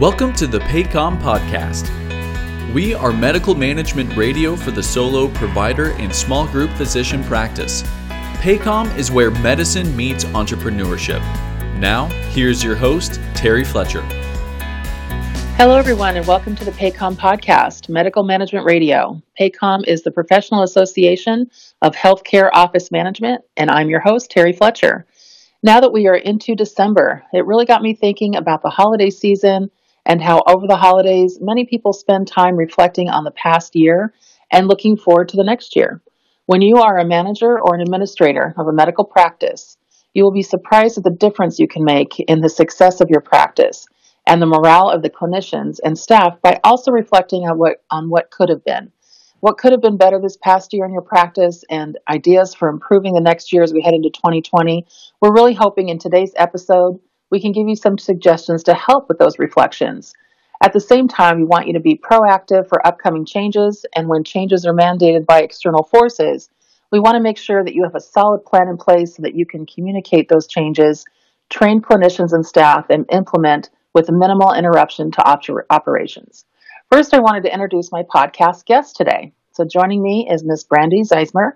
Welcome 0.00 0.32
to 0.34 0.46
the 0.46 0.60
PAHCOM 0.60 1.20
Podcast. 1.20 1.90
We 2.72 2.94
are 2.94 3.12
medical 3.12 3.56
management 3.56 4.16
radio 4.16 4.54
for 4.54 4.70
the 4.70 4.80
solo 4.80 5.26
provider 5.26 5.90
and 5.94 6.14
small 6.14 6.46
group 6.46 6.70
physician 6.74 7.24
practice. 7.24 7.82
PAHCOM 8.40 8.96
is 8.96 9.10
where 9.10 9.32
medicine 9.32 9.96
meets 9.96 10.22
entrepreneurship. 10.26 11.18
Now, 11.80 12.06
here's 12.30 12.62
your 12.62 12.76
host, 12.76 13.20
Terry 13.34 13.64
Fletcher. 13.64 14.02
Hello, 15.56 15.76
everyone, 15.76 16.16
and 16.16 16.24
welcome 16.28 16.54
to 16.54 16.64
the 16.64 16.70
PAHCOM 16.70 17.16
Podcast, 17.16 17.88
Medical 17.88 18.22
Management 18.22 18.66
Radio. 18.66 19.20
PAHCOM 19.36 19.84
is 19.88 20.04
the 20.04 20.12
professional 20.12 20.62
association 20.62 21.50
of 21.82 21.96
healthcare 21.96 22.50
office 22.52 22.92
management, 22.92 23.42
and 23.56 23.68
I'm 23.68 23.90
your 23.90 23.98
host, 23.98 24.30
Terry 24.30 24.52
Fletcher. 24.52 25.06
Now 25.64 25.80
that 25.80 25.92
we 25.92 26.06
are 26.06 26.14
into 26.14 26.54
December, 26.54 27.24
it 27.32 27.44
really 27.44 27.64
got 27.64 27.82
me 27.82 27.94
thinking 27.94 28.36
about 28.36 28.62
the 28.62 28.70
holiday 28.70 29.10
season 29.10 29.72
and 30.08 30.22
how 30.22 30.42
over 30.46 30.66
the 30.66 30.76
holidays, 30.76 31.38
many 31.40 31.66
people 31.66 31.92
spend 31.92 32.26
time 32.26 32.56
reflecting 32.56 33.08
on 33.08 33.24
the 33.24 33.30
past 33.30 33.76
year 33.76 34.14
and 34.50 34.66
looking 34.66 34.96
forward 34.96 35.28
to 35.28 35.36
the 35.36 35.44
next 35.44 35.76
year. 35.76 36.02
When 36.46 36.62
you 36.62 36.78
are 36.78 36.98
a 36.98 37.06
manager 37.06 37.60
or 37.60 37.74
an 37.74 37.82
administrator 37.82 38.54
of 38.56 38.66
a 38.66 38.72
medical 38.72 39.04
practice, 39.04 39.76
you 40.14 40.24
will 40.24 40.32
be 40.32 40.42
surprised 40.42 40.96
at 40.96 41.04
the 41.04 41.10
difference 41.10 41.58
you 41.58 41.68
can 41.68 41.84
make 41.84 42.18
in 42.20 42.40
the 42.40 42.48
success 42.48 43.02
of 43.02 43.10
your 43.10 43.20
practice 43.20 43.86
and 44.26 44.40
the 44.40 44.46
morale 44.46 44.88
of 44.88 45.02
the 45.02 45.10
clinicians 45.10 45.78
and 45.84 45.98
staff 45.98 46.40
by 46.42 46.58
also 46.64 46.90
reflecting 46.90 47.42
on 47.42 47.58
what 47.58 47.82
on 47.90 48.08
what 48.08 48.30
could 48.30 48.48
have 48.48 48.64
been. 48.64 48.90
What 49.40 49.58
could 49.58 49.72
have 49.72 49.82
been 49.82 49.98
better 49.98 50.18
this 50.20 50.36
past 50.36 50.72
year 50.72 50.84
in 50.84 50.92
your 50.92 51.02
practice 51.02 51.62
and 51.70 51.98
ideas 52.08 52.54
for 52.54 52.68
improving 52.68 53.14
the 53.14 53.20
next 53.20 53.52
year 53.52 53.62
as 53.62 53.72
we 53.72 53.82
head 53.82 53.94
into 53.94 54.10
2020. 54.10 54.86
We're 55.20 55.32
really 55.32 55.54
hoping 55.54 55.90
in 55.90 55.98
today's 55.98 56.32
episode 56.34 56.98
we 57.30 57.40
can 57.40 57.52
give 57.52 57.68
you 57.68 57.76
some 57.76 57.98
suggestions 57.98 58.62
to 58.64 58.74
help 58.74 59.08
with 59.08 59.18
those 59.18 59.38
reflections. 59.38 60.14
At 60.62 60.72
the 60.72 60.80
same 60.80 61.06
time, 61.06 61.38
we 61.38 61.44
want 61.44 61.66
you 61.66 61.74
to 61.74 61.80
be 61.80 61.96
proactive 61.96 62.68
for 62.68 62.84
upcoming 62.86 63.24
changes, 63.24 63.86
and 63.94 64.08
when 64.08 64.24
changes 64.24 64.66
are 64.66 64.74
mandated 64.74 65.24
by 65.24 65.42
external 65.42 65.84
forces, 65.84 66.50
we 66.90 66.98
want 66.98 67.14
to 67.14 67.22
make 67.22 67.38
sure 67.38 67.62
that 67.62 67.74
you 67.74 67.84
have 67.84 67.94
a 67.94 68.00
solid 68.00 68.44
plan 68.44 68.68
in 68.68 68.76
place 68.76 69.14
so 69.14 69.22
that 69.22 69.34
you 69.34 69.46
can 69.46 69.66
communicate 69.66 70.28
those 70.28 70.46
changes, 70.46 71.04
train 71.50 71.80
clinicians 71.80 72.32
and 72.32 72.44
staff, 72.44 72.86
and 72.90 73.06
implement 73.12 73.70
with 73.94 74.10
minimal 74.10 74.52
interruption 74.52 75.10
to 75.12 75.22
op- 75.28 75.66
operations. 75.70 76.44
First, 76.90 77.14
I 77.14 77.20
wanted 77.20 77.44
to 77.44 77.52
introduce 77.52 77.92
my 77.92 78.02
podcast 78.02 78.64
guest 78.64 78.96
today. 78.96 79.32
So, 79.52 79.64
joining 79.64 80.02
me 80.02 80.28
is 80.30 80.42
Ms. 80.44 80.64
Brandy 80.64 81.02
Ziesmer. 81.02 81.52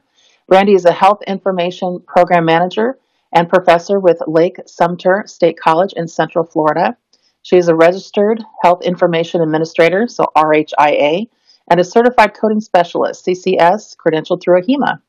Brandy 0.46 0.74
is 0.74 0.84
a 0.84 0.92
health 0.92 1.22
information 1.26 2.00
program 2.06 2.44
manager 2.44 2.98
and 3.32 3.48
professor 3.48 3.98
with 3.98 4.18
Lake 4.26 4.56
Sumter 4.66 5.24
State 5.26 5.58
College 5.58 5.92
in 5.96 6.06
Central 6.06 6.44
Florida. 6.44 6.96
She 7.42 7.56
is 7.56 7.68
a 7.68 7.74
registered 7.74 8.42
health 8.62 8.82
information 8.82 9.40
administrator, 9.40 10.06
so 10.06 10.26
RHIA, 10.36 11.28
and 11.70 11.80
a 11.80 11.84
certified 11.84 12.34
coding 12.34 12.60
specialist, 12.60 13.26
CCS, 13.26 13.96
credentialed 13.96 14.42
through 14.42 14.60
AHIMA. 14.60 15.00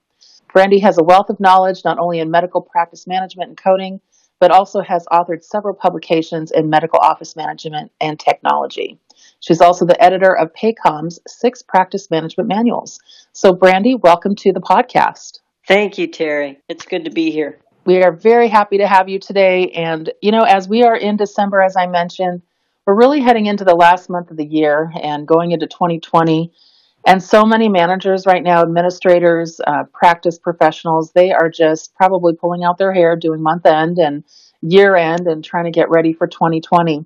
Brandy 0.52 0.80
has 0.80 0.98
a 0.98 1.04
wealth 1.04 1.30
of 1.30 1.40
knowledge 1.40 1.84
not 1.84 2.00
only 2.00 2.20
in 2.20 2.32
medical 2.32 2.62
practice 2.62 3.08
management 3.08 3.50
and 3.50 3.58
coding, 3.58 4.00
but 4.40 4.52
also 4.52 4.82
has 4.82 5.06
authored 5.12 5.44
several 5.44 5.74
publications 5.74 6.52
in 6.52 6.70
medical 6.70 7.00
office 7.00 7.36
management 7.36 7.92
and 8.02 8.20
technology. 8.20 9.00
She's 9.40 9.62
also 9.62 9.86
the 9.86 10.02
editor 10.04 10.36
of 10.36 10.54
PAHCOM's 10.54 11.20
six 11.28 11.62
practice 11.62 12.10
management 12.12 12.50
manuals. 12.50 13.00
So, 13.32 13.54
Brandy, 13.54 13.96
welcome 13.96 14.36
to 14.38 14.54
the 14.54 14.60
podcast. 14.60 15.40
Thank 15.68 15.98
you, 15.98 16.08
Terry. 16.08 16.60
It's 16.68 16.86
good 16.86 17.06
to 17.06 17.12
be 17.12 17.32
here. 17.32 17.60
We 17.86 18.02
are 18.02 18.14
very 18.14 18.48
happy 18.48 18.78
to 18.78 18.88
have 18.88 19.10
you 19.10 19.20
today. 19.20 19.70
And, 19.72 20.12
you 20.22 20.32
know, 20.32 20.44
as 20.44 20.70
we 20.70 20.84
are 20.84 20.96
in 20.96 21.18
December, 21.18 21.62
as 21.62 21.76
I 21.76 21.88
mentioned, 21.88 22.42
we're 22.86 22.96
really 22.96 23.20
heading 23.20 23.46
into 23.46 23.66
the 23.66 23.76
last 23.76 24.10
month 24.10 24.32
of 24.32 24.38
the 24.38 24.46
year 24.46 24.90
and 25.02 25.28
going 25.28 25.52
into 25.52 25.68
2020. 25.68 26.52
And 27.06 27.22
so 27.22 27.44
many 27.44 27.68
managers 27.68 28.26
right 28.26 28.42
now, 28.42 28.62
administrators, 28.62 29.60
uh, 29.68 29.84
practice 29.94 30.40
professionals, 30.40 31.12
they 31.12 31.34
are 31.34 31.50
just 31.50 31.94
probably 31.96 32.34
pulling 32.34 32.64
out 32.64 32.78
their 32.78 32.94
hair 32.94 33.18
doing 33.18 33.42
month 33.42 33.66
end 33.66 33.98
and 33.98 34.24
year 34.62 34.96
end 34.96 35.28
and 35.28 35.44
trying 35.44 35.66
to 35.66 35.72
get 35.72 35.90
ready 35.90 36.14
for 36.14 36.26
2020. 36.26 37.04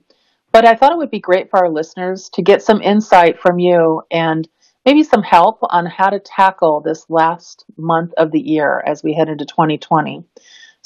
But 0.52 0.66
I 0.66 0.76
thought 0.76 0.92
it 0.92 0.98
would 1.00 1.10
be 1.10 1.20
great 1.20 1.50
for 1.50 1.58
our 1.58 1.72
listeners 1.72 2.30
to 2.34 2.44
get 2.44 2.62
some 2.62 2.84
insight 2.84 3.40
from 3.40 3.58
you 3.58 4.04
and 4.12 4.48
maybe 4.86 5.02
some 5.02 5.24
help 5.24 5.58
on 5.64 5.88
how 5.88 6.10
to 6.10 6.20
tackle 6.20 6.82
this 6.82 7.10
last 7.10 7.66
month 7.78 8.14
of 8.18 8.32
the 8.32 8.40
year 8.40 8.84
as 8.86 9.04
we 9.04 9.14
head 9.14 9.28
into 9.28 9.46
2020. 9.46 10.24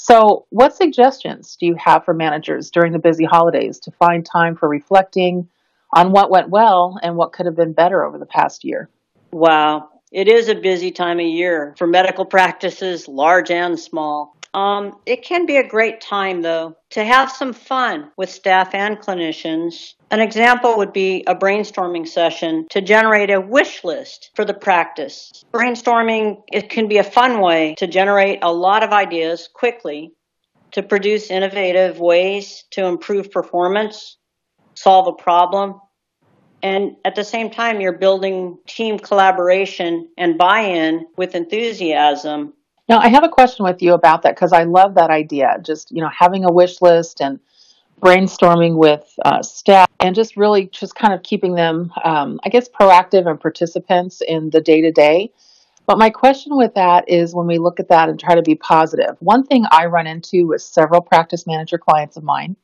So, 0.03 0.47
what 0.49 0.75
suggestions 0.75 1.55
do 1.57 1.67
you 1.67 1.75
have 1.75 2.05
for 2.05 2.15
managers 2.15 2.71
during 2.71 2.91
the 2.91 2.97
busy 2.97 3.23
holidays 3.23 3.77
to 3.81 3.91
find 3.91 4.25
time 4.25 4.55
for 4.55 4.67
reflecting 4.67 5.47
on 5.93 6.11
what 6.11 6.31
went 6.31 6.49
well 6.49 6.97
and 7.03 7.15
what 7.15 7.33
could 7.33 7.45
have 7.45 7.55
been 7.55 7.73
better 7.73 8.03
over 8.03 8.17
the 8.17 8.25
past 8.25 8.63
year? 8.63 8.89
Wow, 9.31 9.89
it 10.11 10.27
is 10.27 10.49
a 10.49 10.55
busy 10.55 10.89
time 10.89 11.19
of 11.19 11.27
year 11.27 11.75
for 11.77 11.85
medical 11.85 12.25
practices, 12.25 13.07
large 13.07 13.51
and 13.51 13.79
small. 13.79 14.35
Um, 14.53 14.97
it 15.05 15.23
can 15.23 15.45
be 15.45 15.57
a 15.57 15.67
great 15.67 16.01
time, 16.01 16.41
though, 16.41 16.75
to 16.91 17.03
have 17.03 17.31
some 17.31 17.53
fun 17.53 18.11
with 18.17 18.29
staff 18.29 18.73
and 18.73 18.97
clinicians. 18.99 19.93
An 20.09 20.19
example 20.19 20.77
would 20.77 20.91
be 20.91 21.23
a 21.25 21.35
brainstorming 21.35 22.07
session 22.07 22.67
to 22.71 22.81
generate 22.81 23.29
a 23.29 23.39
wish 23.39 23.83
list 23.83 24.31
for 24.35 24.43
the 24.43 24.53
practice. 24.53 25.45
Brainstorming 25.53 26.41
it 26.51 26.69
can 26.69 26.89
be 26.89 26.97
a 26.97 27.03
fun 27.03 27.39
way 27.39 27.75
to 27.77 27.87
generate 27.87 28.39
a 28.41 28.51
lot 28.51 28.83
of 28.83 28.91
ideas 28.91 29.47
quickly 29.53 30.11
to 30.71 30.83
produce 30.83 31.31
innovative 31.31 31.99
ways 31.99 32.65
to 32.71 32.85
improve 32.85 33.31
performance, 33.31 34.17
solve 34.73 35.07
a 35.07 35.21
problem, 35.21 35.79
and 36.63 36.95
at 37.05 37.15
the 37.15 37.23
same 37.23 37.49
time 37.49 37.81
you're 37.81 37.97
building 37.97 38.57
team 38.67 38.99
collaboration 38.99 40.09
and 40.17 40.37
buy-in 40.37 41.05
with 41.17 41.35
enthusiasm 41.35 42.53
now, 42.89 42.99
I 42.99 43.09
have 43.09 43.23
a 43.23 43.29
question 43.29 43.63
with 43.63 43.81
you 43.81 43.93
about 43.93 44.23
that 44.23 44.35
because 44.35 44.53
I 44.53 44.63
love 44.63 44.95
that 44.95 45.09
idea. 45.09 45.57
Just, 45.61 45.91
you 45.91 46.01
know, 46.01 46.09
having 46.09 46.45
a 46.45 46.51
wish 46.51 46.81
list 46.81 47.21
and 47.21 47.39
brainstorming 48.01 48.75
with 48.75 49.05
uh, 49.23 49.43
staff 49.43 49.87
and 49.99 50.15
just 50.15 50.35
really 50.35 50.65
just 50.67 50.95
kind 50.95 51.13
of 51.13 51.21
keeping 51.23 51.53
them, 51.53 51.91
um, 52.03 52.39
I 52.43 52.49
guess, 52.49 52.67
proactive 52.67 53.29
and 53.29 53.39
participants 53.39 54.21
in 54.27 54.49
the 54.49 54.61
day 54.61 54.81
to 54.81 54.91
day. 54.91 55.31
But 55.85 55.99
my 55.99 56.09
question 56.09 56.57
with 56.57 56.73
that 56.75 57.07
is 57.07 57.35
when 57.35 57.47
we 57.47 57.59
look 57.59 57.79
at 57.79 57.89
that 57.89 58.09
and 58.09 58.19
try 58.19 58.35
to 58.35 58.41
be 58.41 58.55
positive, 58.55 59.15
one 59.19 59.45
thing 59.45 59.65
I 59.69 59.85
run 59.85 60.07
into 60.07 60.47
with 60.47 60.61
several 60.61 61.01
practice 61.01 61.45
manager 61.45 61.77
clients 61.77 62.17
of 62.17 62.23
mine, 62.23 62.55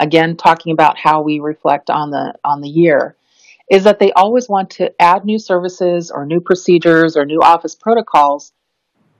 again, 0.00 0.36
talking 0.36 0.72
about 0.72 0.98
how 0.98 1.22
we 1.22 1.40
reflect 1.40 1.90
on 1.90 2.10
the 2.10 2.34
on 2.44 2.60
the 2.60 2.68
year, 2.68 3.16
is 3.70 3.84
that 3.84 3.98
they 3.98 4.12
always 4.12 4.48
want 4.48 4.70
to 4.70 4.92
add 5.00 5.24
new 5.24 5.38
services 5.38 6.10
or 6.10 6.26
new 6.26 6.40
procedures 6.40 7.16
or 7.16 7.24
new 7.24 7.40
office 7.40 7.74
protocols 7.74 8.52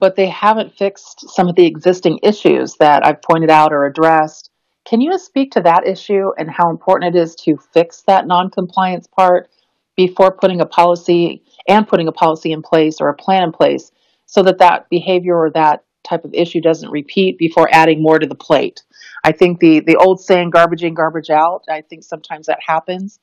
but 0.01 0.17
they 0.17 0.29
haven't 0.29 0.77
fixed 0.77 1.29
some 1.31 1.47
of 1.47 1.55
the 1.55 1.67
existing 1.67 2.19
issues 2.23 2.75
that 2.81 3.07
I've 3.07 3.23
pointed 3.23 3.51
out 3.51 3.73
or 3.73 3.85
addressed. 3.85 4.51
Can 4.87 5.03
you 5.03 5.17
speak 5.19 5.53
to 5.53 5.61
that 5.61 5.87
issue 5.87 6.31
and 6.39 6.51
how 6.51 6.71
important 6.71 7.15
it 7.15 7.19
is 7.21 7.37
to 7.45 7.59
fix 7.73 8.03
that 8.07 8.27
non-compliance 8.27 9.07
part 9.07 9.51
before 9.97 10.33
putting 10.33 10.63
a 10.63 10.67
policy 10.67 11.43
and 11.69 11.87
putting 11.87 12.09
a 12.09 12.13
policy 12.13 12.51
in 12.51 12.63
place 12.63 13.01
or 13.01 13.11
a 13.11 13.15
plan 13.15 13.45
in 13.45 13.53
place 13.53 13.93
so 14.25 14.43
that 14.43 14.59
that 14.59 14.89
behavior 14.89 15.37
or 15.37 15.51
that 15.51 15.85
type 16.03 16.25
of 16.25 16.33
issue 16.33 16.63
doesn't 16.63 16.91
repeat 16.91 17.37
before 17.37 17.69
adding 17.71 18.03
more 18.03 18.19
to 18.19 18.27
the 18.27 18.35
plate? 18.35 18.83
I 19.23 19.33
think 19.33 19.61
the 19.61 19.81
the 19.81 19.97
old 19.97 20.21
saying 20.23 20.49
garbage 20.51 20.83
in 20.83 20.95
garbage 20.95 21.29
out, 21.29 21.65
I 21.69 21.83
think 21.83 22.05
sometimes 22.05 22.47
that 22.47 22.59
happens. 22.67 23.21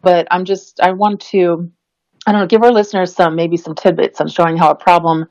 But 0.00 0.26
I'm 0.30 0.46
just 0.46 0.80
I 0.80 0.92
want 0.92 1.20
to 1.32 1.70
I 2.26 2.32
don't 2.32 2.40
know, 2.40 2.46
give 2.46 2.62
our 2.62 2.72
listeners 2.72 3.14
some 3.14 3.36
maybe 3.36 3.58
some 3.58 3.74
tidbits 3.74 4.22
on 4.22 4.28
showing 4.28 4.56
how 4.56 4.70
a 4.70 4.74
problem 4.74 5.26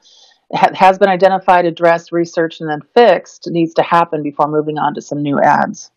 has 0.54 0.98
been 0.98 1.10
identified, 1.10 1.66
addressed, 1.66 2.12
researched, 2.12 2.62
and 2.62 2.70
then 2.70 2.82
fixed 2.94 3.50
needs 3.50 3.74
to 3.76 3.84
happen 3.84 4.22
before 4.24 4.48
moving 4.48 4.78
on 4.78 4.94
to 4.94 5.02
some 5.02 5.22
new 5.22 5.40
ads. 5.40 5.92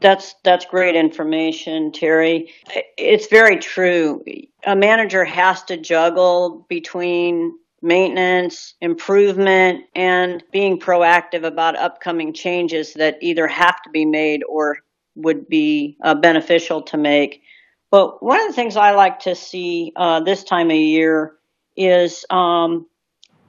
That's 0.00 0.34
that's 0.42 0.66
great 0.66 0.96
information, 0.96 1.92
Terry. 1.92 2.52
It's 2.98 3.28
very 3.28 3.58
true. 3.58 4.22
A 4.66 4.76
manager 4.76 5.24
has 5.24 5.62
to 5.64 5.76
juggle 5.76 6.66
between 6.68 7.54
maintenance, 7.80 8.74
improvement, 8.80 9.84
and 9.94 10.42
being 10.52 10.80
proactive 10.80 11.44
about 11.44 11.76
upcoming 11.76 12.32
changes 12.32 12.94
that 12.94 13.18
either 13.20 13.46
have 13.46 13.80
to 13.82 13.90
be 13.90 14.04
made 14.04 14.42
or 14.48 14.78
would 15.14 15.48
be 15.48 15.96
uh, 16.02 16.14
beneficial 16.14 16.82
to 16.82 16.96
make. 16.96 17.42
But 17.90 18.22
one 18.22 18.40
of 18.40 18.48
the 18.48 18.54
things 18.54 18.76
I 18.76 18.92
like 18.92 19.20
to 19.20 19.34
see 19.34 19.92
uh, 19.94 20.20
this 20.20 20.44
time 20.44 20.70
of 20.70 20.76
year 20.76 21.36
is 21.76 22.24
um, 22.30 22.86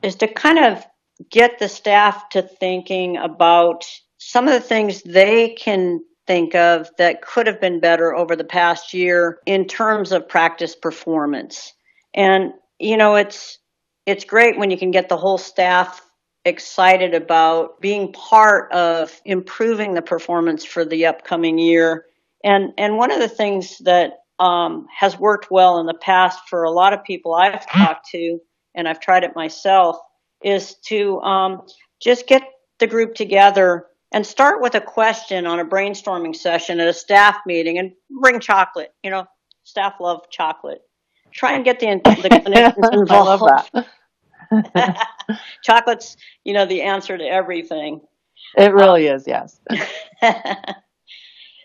is 0.06 0.16
to 0.18 0.28
kind 0.28 0.60
of 0.60 0.86
get 1.32 1.60
the 1.60 1.70
staff 1.70 2.30
to 2.30 2.42
thinking 2.42 3.18
about 3.18 3.86
some 4.18 4.48
of 4.48 4.54
the 4.54 4.60
things 4.68 5.02
they 5.04 5.50
can 5.50 6.00
think 6.28 6.56
of 6.56 6.90
that 6.98 7.22
could 7.22 7.48
have 7.48 7.62
been 7.62 7.80
better 7.80 8.16
over 8.16 8.36
the 8.36 8.44
past 8.44 8.94
year 8.94 9.40
in 9.46 9.66
terms 9.66 10.12
of 10.12 10.28
practice 10.28 10.76
performance. 10.76 11.74
And 12.14 12.54
you 12.80 12.98
know, 12.98 13.16
it's 13.16 13.60
it's 14.06 14.26
great 14.26 14.58
when 14.58 14.72
you 14.72 14.78
can 14.78 14.92
get 14.92 15.10
the 15.10 15.18
whole 15.18 15.38
staff 15.38 16.02
excited 16.44 17.16
about 17.16 17.82
being 17.82 18.14
part 18.14 18.72
of 18.72 19.20
improving 19.26 19.94
the 19.94 20.02
performance 20.02 20.64
for 20.64 20.86
the 20.86 21.08
upcoming 21.08 21.58
year 21.58 22.06
And 22.44 22.74
and 22.78 22.98
one 22.98 23.12
of 23.12 23.20
the 23.20 23.30
things 23.30 23.80
that 23.80 24.14
um, 24.40 24.88
has 24.96 25.18
worked 25.18 25.50
well 25.50 25.80
in 25.80 25.88
the 25.88 25.94
past 25.96 26.40
for 26.50 26.64
a 26.64 26.72
lot 26.72 26.94
of 26.94 27.04
people 27.04 27.34
I've 27.34 27.66
talked 27.68 28.10
to, 28.12 28.40
and 28.76 28.88
I've 28.88 29.00
tried 29.00 29.24
it 29.24 29.36
myself, 29.36 29.98
is 30.44 30.76
to 30.86 31.20
um, 31.22 31.64
just 32.02 32.28
get 32.28 32.44
the 32.80 32.88
group 32.88 33.16
together 33.16 33.88
and 34.12 34.26
start 34.26 34.62
with 34.62 34.76
a 34.76 34.82
question 34.82 35.46
on 35.46 35.60
a 35.60 35.66
brainstorming 35.66 36.36
session 36.36 36.80
at 36.80 36.88
a 36.88 36.94
staff 36.94 37.38
meeting 37.46 37.80
and 37.80 37.92
bring 38.22 38.40
chocolate. 38.40 38.94
You 39.04 39.12
know, 39.12 39.26
staff 39.64 39.96
love 40.00 40.30
chocolate. 40.30 40.82
Try 41.34 41.54
and 41.54 41.66
get 41.66 41.80
the, 41.80 42.00
the 42.04 42.30
clinicians 42.30 42.94
involved. 42.94 43.44
I 43.44 43.78
love 43.80 43.86
that. 44.74 45.08
Chocolate's, 45.64 46.18
you 46.44 46.54
know, 46.54 46.66
the 46.66 46.82
answer 46.82 47.18
to 47.18 47.24
everything. 47.24 48.02
It 48.58 48.74
really 48.74 49.10
um, 49.10 49.16
is, 49.16 49.28
yes. 49.28 49.60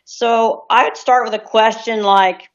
so 0.04 0.64
I 0.70 0.84
would 0.84 0.96
start 0.96 1.24
with 1.24 1.34
a 1.34 1.44
question 1.44 2.02
like, 2.02 2.49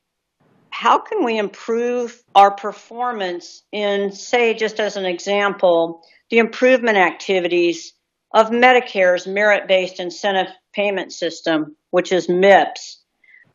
how 0.75 0.99
can 0.99 1.23
we 1.23 1.37
improve 1.37 2.21
our 2.35 2.51
performance 2.51 3.63
in, 3.71 4.11
say, 4.11 4.53
just 4.53 4.81
as 4.81 4.97
an 4.97 5.05
example, 5.05 6.01
the 6.29 6.39
improvement 6.39 6.97
activities 6.97 7.93
of 8.33 8.49
Medicare's 8.49 9.25
merit 9.25 9.69
based 9.69 10.01
incentive 10.01 10.51
payment 10.73 11.13
system, 11.13 11.77
which 11.91 12.11
is 12.11 12.27
MIPS? 12.27 12.97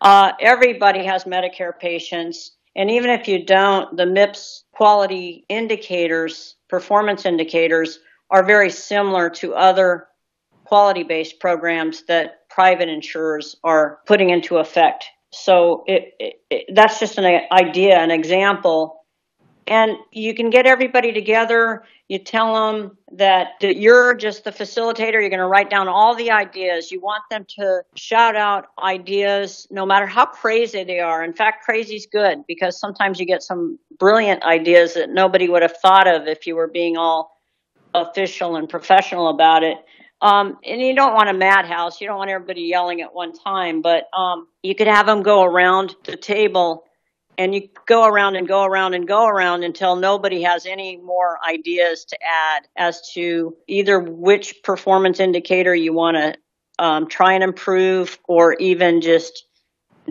Uh, 0.01 0.33
everybody 0.41 1.05
has 1.05 1.25
Medicare 1.25 1.79
patients, 1.79 2.53
and 2.75 2.91
even 2.91 3.11
if 3.11 3.29
you 3.29 3.45
don't, 3.45 3.99
the 3.99 4.07
MIPS 4.07 4.65
quality 4.73 5.45
indicators, 5.51 6.57
performance 6.71 7.27
indicators, 7.27 7.99
are 8.31 8.47
very 8.47 8.71
similar 8.71 9.29
to 9.29 9.55
other 9.55 10.09
quality 10.65 11.03
based 11.03 11.39
programs 11.39 12.03
that 12.07 12.49
private 12.49 12.89
insurers 12.89 13.57
are 13.63 13.99
putting 14.07 14.31
into 14.31 14.57
effect 14.57 15.05
so 15.31 15.85
it, 15.87 16.15
it, 16.19 16.43
it, 16.51 16.75
that's 16.75 16.99
just 16.99 17.19
an 17.19 17.43
idea, 17.53 17.99
an 17.99 18.11
example. 18.11 18.97
And 19.67 19.93
you 20.11 20.35
can 20.35 20.51
get 20.51 20.67
everybody 20.67 21.13
together. 21.13 21.85
You 22.09 22.19
tell 22.19 22.55
them 22.55 22.99
that, 23.13 23.51
you're 23.61 24.15
just 24.15 24.43
the 24.43 24.51
facilitator. 24.51 25.13
You're 25.13 25.29
going 25.29 25.39
to 25.39 25.47
write 25.47 25.71
down 25.71 25.87
all 25.87 26.17
the 26.17 26.33
ideas. 26.33 26.91
You 26.91 27.01
want 27.01 27.23
them 27.31 27.47
to 27.57 27.83
shout 27.95 28.35
out 28.35 28.67
ideas, 28.83 29.69
no 29.71 29.87
matter 29.87 30.07
how 30.07 30.27
crazy 30.27 30.83
they 30.83 30.99
are. 30.99 31.23
In 31.23 31.33
fact, 31.33 31.65
crazy's 31.65 32.07
good 32.07 32.45
because 32.49 32.81
sometimes 32.81 33.21
you 33.21 33.27
get 33.27 33.45
some 33.45 33.79
brilliant 33.97 34.43
ideas 34.43 34.95
that 34.95 35.11
nobody 35.11 35.49
would 35.49 35.63
have 35.63 35.77
thought 35.81 36.09
of 36.09 36.27
if 36.27 36.49
you 36.49 36.57
were 36.57 36.67
being 36.67 36.97
all 36.97 37.31
official 37.95 38.57
and 38.57 38.69
professional 38.69 39.29
about 39.29 39.63
it. 39.63 39.77
Um, 40.23 40.59
and 40.65 40.81
you 40.81 40.95
don't 40.95 41.15
want 41.15 41.31
a 41.31 41.35
madhouse. 41.35 42.01
You 42.01 42.07
don't 42.07 42.19
want 42.19 42.31
everybody 42.31 42.63
yelling 42.63 43.01
at 43.01 43.15
one 43.15 43.33
time, 43.33 43.81
but 43.81 44.05
um, 44.17 44.49
you 44.63 44.75
could 44.75 44.87
have 44.87 45.07
them 45.07 45.23
go 45.23 45.43
around 45.43 45.95
the 46.05 46.17
table 46.17 46.85
and 47.39 47.55
you 47.55 47.69
go 47.87 48.05
around 48.05 48.37
and 48.37 48.47
go 48.47 48.65
around 48.65 48.93
and 48.93 49.09
go 49.09 49.27
around 49.27 49.65
until 49.65 49.97
nobody 49.97 50.43
has 50.43 50.67
any 50.67 50.99
more 50.99 51.39
ideas 51.43 52.05
to 52.05 52.19
add 52.23 52.67
as 52.77 53.01
to 53.15 53.57
either 53.67 53.99
which 53.99 54.63
performance 54.63 55.21
indicator 55.21 55.75
you 55.75 55.95
want 55.95 56.19
to 56.19 56.85
um, 56.85 57.09
try 57.09 57.33
and 57.33 57.43
improve 57.43 58.19
or 58.29 58.55
even 58.55 59.01
just 59.01 59.45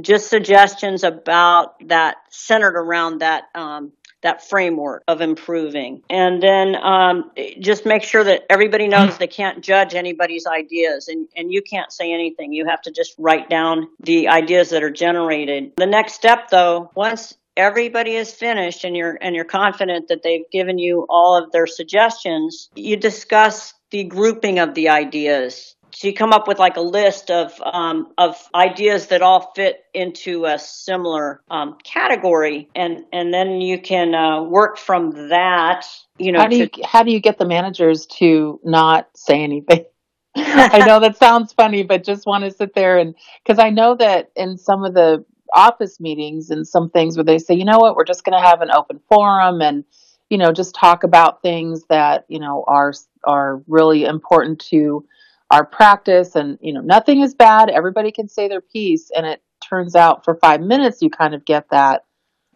just 0.02 0.28
suggestions 0.28 1.04
about 1.04 1.88
that 1.88 2.18
centered 2.30 2.76
around 2.76 3.20
that 3.20 3.44
um, 3.54 3.92
that 4.22 4.48
framework 4.48 5.04
of 5.08 5.22
improving. 5.22 6.02
And 6.10 6.42
then 6.42 6.76
um, 6.76 7.32
just 7.60 7.86
make 7.86 8.04
sure 8.04 8.24
that 8.24 8.44
everybody 8.50 8.88
knows 8.88 9.18
they 9.18 9.28
can't 9.28 9.64
judge 9.64 9.96
anybody's 9.96 10.46
ideas 10.46 11.08
and, 11.08 11.28
and 11.36 11.52
you 11.52 11.62
can't 11.62 11.92
say 11.92 12.12
anything. 12.14 12.54
You 12.54 12.66
have 12.68 12.82
to 12.84 12.92
just 12.92 13.16
write 13.18 13.50
down 13.50 13.88
the 14.00 14.28
ideas 14.28 14.70
that 14.72 14.84
are 14.84 14.90
generated. 14.90 15.74
The 15.78 15.86
next 15.86 16.14
step 16.14 16.50
though, 16.50 16.92
once 16.96 17.36
everybody 17.56 18.16
is 18.16 18.32
finished 18.34 18.84
and 18.84 18.96
you're 18.96 19.18
and 19.22 19.36
you're 19.36 19.46
confident 19.46 20.08
that 20.08 20.24
they've 20.24 20.50
given 20.52 20.80
you 20.80 21.06
all 21.10 21.42
of 21.42 21.52
their 21.52 21.68
suggestions, 21.68 22.70
you 22.76 22.96
discuss 22.96 23.74
the 23.92 24.04
grouping 24.04 24.60
of 24.60 24.76
the 24.76 24.90
ideas 24.90 25.76
so 25.92 26.08
you 26.08 26.14
come 26.14 26.34
up 26.34 26.48
with 26.48 26.60
like 26.60 26.78
a 26.78 26.82
list 26.82 27.32
of 27.32 27.60
um, 27.62 28.12
of 28.18 28.36
ideas 28.54 29.08
that 29.08 29.22
all 29.22 29.52
fit 29.56 29.84
into 29.94 30.46
a 30.46 30.60
similar 30.60 31.42
um, 31.50 31.78
category, 31.84 32.70
and 32.76 33.04
and 33.12 33.34
then 33.34 33.62
you 33.62 33.80
can 33.80 34.14
uh, 34.14 34.44
work 34.44 34.78
from 34.78 35.30
that. 35.30 35.86
You 36.18 36.32
know, 36.32 36.40
how 36.40 36.48
do 36.48 36.58
you 36.58 36.68
to, 36.68 36.84
how 36.84 37.04
do 37.04 37.12
you 37.12 37.20
get 37.20 37.38
the 37.38 37.48
managers 37.48 38.06
to 38.18 38.60
not 38.64 39.10
say 39.16 39.42
anything? 39.42 39.86
I 40.36 40.86
know 40.86 41.00
that 41.00 41.18
sounds 41.18 41.54
funny, 41.54 41.84
but 41.84 42.04
just 42.04 42.26
want 42.26 42.44
to 42.44 42.52
sit 42.52 42.76
there 42.76 42.98
and 42.98 43.16
because 43.44 43.60
I 43.60 43.72
know 43.72 43.96
that 43.96 44.32
in 44.36 44.58
some 44.58 44.84
of 44.84 44.94
the 44.94 45.26
office 45.54 46.00
meetings 46.00 46.52
and 46.52 46.68
some 46.68 46.90
things 46.92 47.18
where 47.18 47.24
they 47.24 47.40
say, 47.40 47.56
you 47.56 47.66
know 47.66 47.80
what, 47.80 47.96
we're 47.96 48.06
just 48.06 48.24
going 48.24 48.40
to 48.40 48.48
have 48.48 48.62
an 48.62 48.72
open 48.72 49.00
forum 49.10 49.62
and 49.62 49.84
you 50.30 50.38
know 50.38 50.52
just 50.52 50.76
talk 50.76 51.04
about 51.04 51.42
things 51.42 51.86
that 51.90 52.26
you 52.30 52.40
know 52.40 52.64
are 52.68 52.94
are 53.24 53.62
really 53.68 54.06
important 54.06 54.60
to 54.60 55.04
our 55.52 55.66
practice 55.66 56.36
and 56.36 56.58
you 56.62 56.74
know 56.74 56.82
nothing 56.82 57.22
is 57.22 57.34
bad. 57.34 57.70
Everybody 57.70 58.12
can 58.12 58.28
say 58.28 58.48
their 58.48 58.62
piece 58.62 59.12
and 59.16 59.26
it 59.26 59.42
turns 59.68 59.96
out 59.96 60.24
for 60.24 60.36
five 60.36 60.62
minutes 60.62 61.02
you 61.02 61.10
kind 61.10 61.34
of 61.34 61.46
get 61.46 61.70
that. 61.72 62.06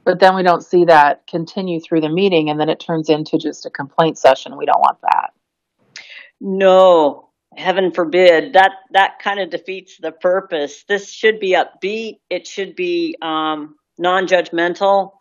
But 0.05 0.19
then 0.19 0.35
we 0.35 0.43
don't 0.43 0.63
see 0.63 0.85
that 0.85 1.25
continue 1.27 1.79
through 1.79 2.01
the 2.01 2.09
meeting 2.09 2.49
and 2.49 2.59
then 2.59 2.69
it 2.69 2.79
turns 2.79 3.09
into 3.09 3.37
just 3.37 3.65
a 3.65 3.69
complaint 3.69 4.17
session. 4.17 4.57
We 4.57 4.65
don't 4.65 4.79
want 4.79 4.99
that. 5.01 5.33
No 6.41 7.29
heaven 7.55 7.91
forbid. 7.91 8.53
That 8.53 8.71
that 8.91 9.19
kind 9.19 9.39
of 9.39 9.49
defeats 9.49 9.97
the 9.97 10.11
purpose. 10.11 10.83
This 10.87 11.11
should 11.11 11.39
be 11.39 11.55
upbeat. 11.55 12.19
It 12.29 12.47
should 12.47 12.75
be 12.75 13.15
um, 13.21 13.75
non-judgmental. 13.97 15.11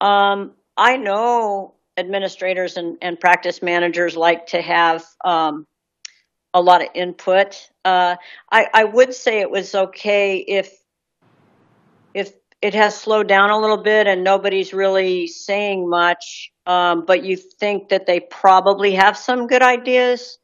Um, 0.00 0.54
i 0.76 0.96
know 0.96 1.74
administrators 1.96 2.76
and, 2.76 2.96
and 3.02 3.20
practice 3.20 3.62
managers 3.62 4.16
like 4.16 4.46
to 4.46 4.60
have 4.62 5.04
um, 5.24 5.66
a 6.54 6.60
lot 6.60 6.82
of 6.82 6.88
input. 6.94 7.68
Uh, 7.84 8.16
I, 8.50 8.68
I 8.72 8.84
would 8.84 9.14
say 9.14 9.40
it 9.40 9.50
was 9.50 9.74
okay 9.74 10.38
if 10.38 10.72
if 12.14 12.32
it 12.60 12.74
has 12.74 12.98
slowed 12.98 13.26
down 13.26 13.50
a 13.50 13.58
little 13.58 13.82
bit 13.82 14.06
and 14.06 14.22
nobody's 14.22 14.72
really 14.72 15.26
saying 15.26 15.88
much, 15.88 16.52
um, 16.66 17.04
but 17.06 17.24
you 17.24 17.36
think 17.36 17.88
that 17.88 18.06
they 18.06 18.20
probably 18.20 18.94
have 18.94 19.16
some 19.16 19.46
good 19.46 19.62
ideas. 19.62 20.38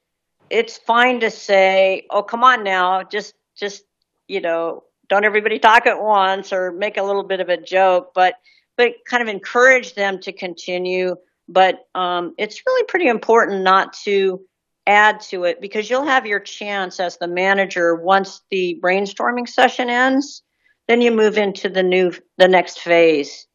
It's 0.51 0.79
fine 0.79 1.21
to 1.21 1.31
say, 1.31 2.07
"Oh, 2.11 2.23
come 2.23 2.43
on 2.43 2.65
now, 2.65 3.03
just 3.03 3.35
just 3.57 3.85
you 4.27 4.41
know, 4.41 4.85
don't 5.09 5.25
everybody 5.25 5.59
talk 5.59 5.87
at 5.87 6.03
once," 6.03 6.53
or 6.53 6.73
make 6.73 6.97
a 6.97 7.03
little 7.03 7.25
bit 7.25 7.41
of 7.41 7.49
a 7.51 7.61
joke, 7.61 8.13
but 8.15 8.35
but 8.77 8.93
kind 9.09 9.23
of 9.23 9.29
encourage 9.29 9.95
them 9.95 10.21
to 10.21 10.33
continue. 10.33 11.17
But 11.49 11.87
um, 11.95 12.35
it's 12.39 12.63
really 12.67 12.85
pretty 12.87 13.09
important 13.09 13.63
not 13.63 13.93
to 14.05 14.41
add 14.89 15.21
to 15.21 15.45
it 15.45 15.61
because 15.61 15.89
you'll 15.89 16.07
have 16.07 16.27
your 16.27 16.41
chance 16.41 16.99
as 16.99 17.19
the 17.19 17.29
manager 17.29 17.95
once 17.95 18.43
the 18.51 18.81
brainstorming 18.83 19.47
session 19.47 19.91
ends 19.91 20.43
then 20.89 21.03
you 21.03 21.13
move 21.13 21.37
into 21.37 21.69
the 21.69 21.83
new 21.83 22.11
the 22.39 22.49
next 22.49 22.81
phase. 22.81 23.47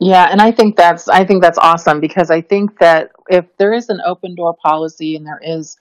Yeah 0.00 0.26
and 0.30 0.40
i 0.40 0.50
think 0.50 0.76
that's 0.76 1.08
i 1.08 1.24
think 1.24 1.42
that's 1.42 1.58
awesome 1.58 2.00
because 2.00 2.30
i 2.30 2.40
think 2.40 2.78
that 2.78 3.10
if 3.28 3.44
there 3.58 3.72
is 3.72 3.88
an 3.90 4.00
open 4.04 4.34
door 4.34 4.56
policy 4.62 5.14
and 5.14 5.26
there 5.26 5.40
is 5.42 5.76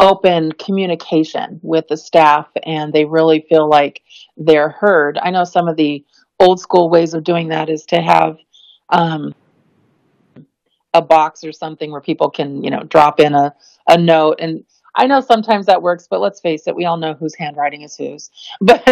open 0.00 0.52
communication 0.52 1.60
with 1.62 1.86
the 1.88 1.96
staff 1.96 2.48
and 2.64 2.92
they 2.92 3.04
really 3.04 3.46
feel 3.48 3.68
like 3.68 4.02
they're 4.36 4.70
heard 4.70 5.18
i 5.22 5.30
know 5.30 5.44
some 5.44 5.68
of 5.68 5.76
the 5.76 6.04
old 6.40 6.60
school 6.60 6.90
ways 6.90 7.14
of 7.14 7.24
doing 7.24 7.48
that 7.48 7.68
is 7.68 7.84
to 7.84 8.00
have 8.00 8.36
um, 8.90 9.34
a 10.92 11.02
box 11.02 11.44
or 11.44 11.52
something 11.52 11.90
where 11.90 12.00
people 12.00 12.30
can 12.30 12.62
you 12.64 12.70
know 12.70 12.82
drop 12.82 13.20
in 13.20 13.34
a 13.34 13.54
a 13.88 13.96
note 13.98 14.36
and 14.40 14.64
I 14.96 15.06
know 15.06 15.20
sometimes 15.20 15.66
that 15.66 15.82
works, 15.82 16.08
but 16.08 16.20
let's 16.20 16.40
face 16.40 16.66
it, 16.66 16.74
we 16.74 16.86
all 16.86 16.96
know 16.96 17.12
whose 17.14 17.34
handwriting 17.34 17.82
is 17.82 17.96
whose. 17.96 18.30
But 18.60 18.82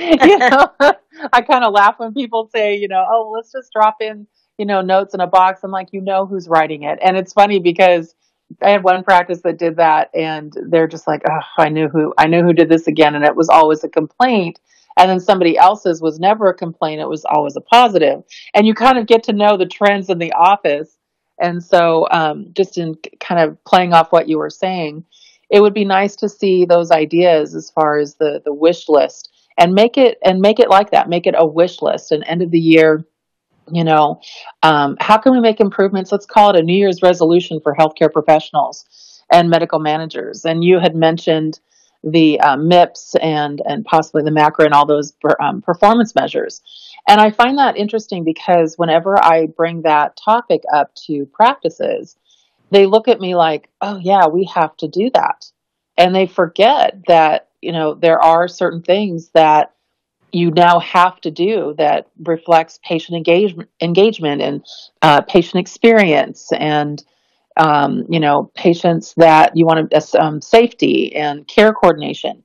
you 0.00 0.38
know, 0.38 0.72
I 1.32 1.42
kind 1.42 1.64
of 1.64 1.72
laugh 1.72 1.96
when 1.98 2.14
people 2.14 2.48
say, 2.52 2.74
you 2.76 2.88
know, 2.88 3.04
oh, 3.08 3.30
let's 3.34 3.52
just 3.52 3.72
drop 3.72 3.96
in, 4.00 4.26
you 4.58 4.64
know, 4.64 4.80
notes 4.80 5.14
in 5.14 5.20
a 5.20 5.26
box. 5.26 5.60
I'm 5.62 5.70
like, 5.70 5.88
you 5.92 6.00
know, 6.00 6.26
who's 6.26 6.48
writing 6.48 6.84
it, 6.84 6.98
and 7.02 7.16
it's 7.16 7.34
funny 7.34 7.60
because 7.60 8.14
I 8.62 8.70
had 8.70 8.82
one 8.82 9.04
practice 9.04 9.42
that 9.42 9.58
did 9.58 9.76
that, 9.76 10.10
and 10.14 10.56
they're 10.68 10.88
just 10.88 11.06
like, 11.06 11.22
oh, 11.30 11.40
I 11.58 11.68
knew 11.68 11.88
who, 11.88 12.14
I 12.18 12.26
knew 12.26 12.42
who 12.42 12.52
did 12.52 12.68
this 12.68 12.86
again, 12.86 13.14
and 13.14 13.24
it 13.24 13.36
was 13.36 13.48
always 13.48 13.84
a 13.84 13.88
complaint. 13.88 14.58
And 14.98 15.08
then 15.08 15.20
somebody 15.20 15.56
else's 15.56 16.02
was 16.02 16.18
never 16.18 16.48
a 16.48 16.54
complaint; 16.54 17.00
it 17.00 17.08
was 17.08 17.24
always 17.26 17.56
a 17.56 17.60
positive. 17.60 18.22
And 18.54 18.66
you 18.66 18.74
kind 18.74 18.98
of 18.98 19.06
get 19.06 19.22
to 19.24 19.32
know 19.32 19.56
the 19.56 19.66
trends 19.66 20.08
in 20.08 20.18
the 20.18 20.32
office 20.32 20.98
and 21.40 21.62
so, 21.62 22.06
um, 22.10 22.52
just 22.52 22.78
in 22.78 22.96
kind 23.20 23.40
of 23.40 23.62
playing 23.64 23.92
off 23.92 24.12
what 24.12 24.28
you 24.28 24.38
were 24.38 24.50
saying, 24.50 25.04
it 25.50 25.60
would 25.60 25.74
be 25.74 25.84
nice 25.84 26.16
to 26.16 26.28
see 26.28 26.64
those 26.64 26.90
ideas 26.90 27.54
as 27.54 27.70
far 27.70 27.98
as 27.98 28.14
the 28.16 28.40
the 28.44 28.54
wish 28.54 28.88
list 28.88 29.30
and 29.58 29.74
make 29.74 29.98
it 29.98 30.18
and 30.24 30.40
make 30.40 30.58
it 30.58 30.70
like 30.70 30.90
that. 30.90 31.08
Make 31.08 31.26
it 31.26 31.34
a 31.36 31.46
wish 31.46 31.82
list. 31.82 32.12
An 32.12 32.22
end 32.24 32.42
of 32.42 32.50
the 32.50 32.58
year, 32.58 33.04
you 33.70 33.84
know, 33.84 34.20
um, 34.62 34.96
how 35.00 35.18
can 35.18 35.32
we 35.32 35.40
make 35.40 35.60
improvements? 35.60 36.12
Let's 36.12 36.26
call 36.26 36.50
it 36.50 36.56
a 36.56 36.62
New 36.62 36.76
Year's 36.76 37.02
resolution 37.02 37.60
for 37.62 37.74
healthcare 37.74 38.12
professionals 38.12 39.22
and 39.30 39.50
medical 39.50 39.78
managers. 39.78 40.44
And 40.44 40.62
you 40.64 40.78
had 40.78 40.94
mentioned 40.94 41.60
the 42.04 42.40
uh, 42.40 42.56
MIPS 42.56 43.14
and 43.20 43.62
and 43.64 43.84
possibly 43.84 44.22
the 44.22 44.30
MACRA 44.30 44.64
and 44.64 44.74
all 44.74 44.86
those 44.86 45.12
um, 45.40 45.62
performance 45.62 46.14
measures. 46.14 46.60
And 47.08 47.20
I 47.20 47.30
find 47.30 47.58
that 47.58 47.76
interesting 47.76 48.24
because 48.24 48.76
whenever 48.76 49.22
I 49.22 49.46
bring 49.46 49.82
that 49.82 50.16
topic 50.16 50.62
up 50.72 50.94
to 51.06 51.26
practices, 51.26 52.16
they 52.70 52.86
look 52.86 53.08
at 53.08 53.20
me 53.20 53.34
like, 53.34 53.68
"Oh 53.80 53.98
yeah, 53.98 54.26
we 54.28 54.44
have 54.54 54.76
to 54.78 54.88
do 54.88 55.10
that," 55.14 55.50
and 55.96 56.14
they 56.14 56.26
forget 56.26 57.02
that 57.08 57.48
you 57.60 57.72
know 57.72 57.94
there 57.94 58.20
are 58.22 58.48
certain 58.48 58.82
things 58.82 59.30
that 59.34 59.74
you 60.32 60.50
now 60.50 60.78
have 60.80 61.20
to 61.20 61.30
do 61.30 61.74
that 61.76 62.08
reflects 62.24 62.80
patient 62.82 63.16
engagement, 63.16 63.68
engagement 63.80 64.40
and 64.40 64.64
uh, 65.02 65.20
patient 65.22 65.60
experience 65.60 66.50
and 66.58 67.04
um, 67.56 68.06
you 68.08 68.20
know 68.20 68.50
patients 68.54 69.12
that 69.16 69.52
you 69.56 69.66
want 69.66 69.90
to 69.90 70.22
um, 70.22 70.40
safety 70.40 71.14
and 71.14 71.46
care 71.48 71.72
coordination. 71.72 72.42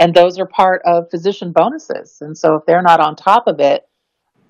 And 0.00 0.14
those 0.14 0.38
are 0.38 0.46
part 0.46 0.82
of 0.84 1.10
physician 1.10 1.50
bonuses. 1.52 2.18
And 2.20 2.38
so 2.38 2.54
if 2.54 2.66
they're 2.66 2.82
not 2.82 3.00
on 3.00 3.16
top 3.16 3.48
of 3.48 3.58
it 3.58 3.84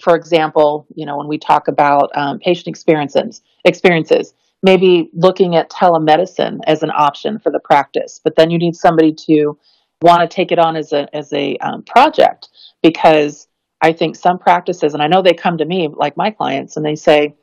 for 0.00 0.14
example 0.14 0.86
you 0.94 1.06
know 1.06 1.16
when 1.16 1.28
we 1.28 1.38
talk 1.38 1.68
about 1.68 2.10
um, 2.14 2.38
patient 2.38 2.68
experiences 2.68 3.42
experiences 3.64 4.34
maybe 4.62 5.10
looking 5.14 5.54
at 5.54 5.70
telemedicine 5.70 6.58
as 6.66 6.82
an 6.82 6.90
option 6.90 7.38
for 7.38 7.50
the 7.50 7.60
practice 7.60 8.20
but 8.22 8.34
then 8.36 8.50
you 8.50 8.58
need 8.58 8.74
somebody 8.74 9.12
to 9.12 9.56
want 10.02 10.20
to 10.20 10.28
take 10.28 10.52
it 10.52 10.58
on 10.58 10.76
as 10.76 10.92
a 10.92 11.14
as 11.14 11.32
a 11.32 11.56
um, 11.58 11.82
project 11.82 12.48
because 12.82 13.48
I 13.80 13.92
think 13.92 14.16
some 14.16 14.38
practices, 14.38 14.94
and 14.94 15.02
I 15.02 15.06
know 15.06 15.22
they 15.22 15.34
come 15.34 15.58
to 15.58 15.64
me 15.64 15.88
like 15.92 16.16
my 16.16 16.30
clients, 16.30 16.76
and 16.76 16.84
they 16.84 16.96
say, 16.96 17.34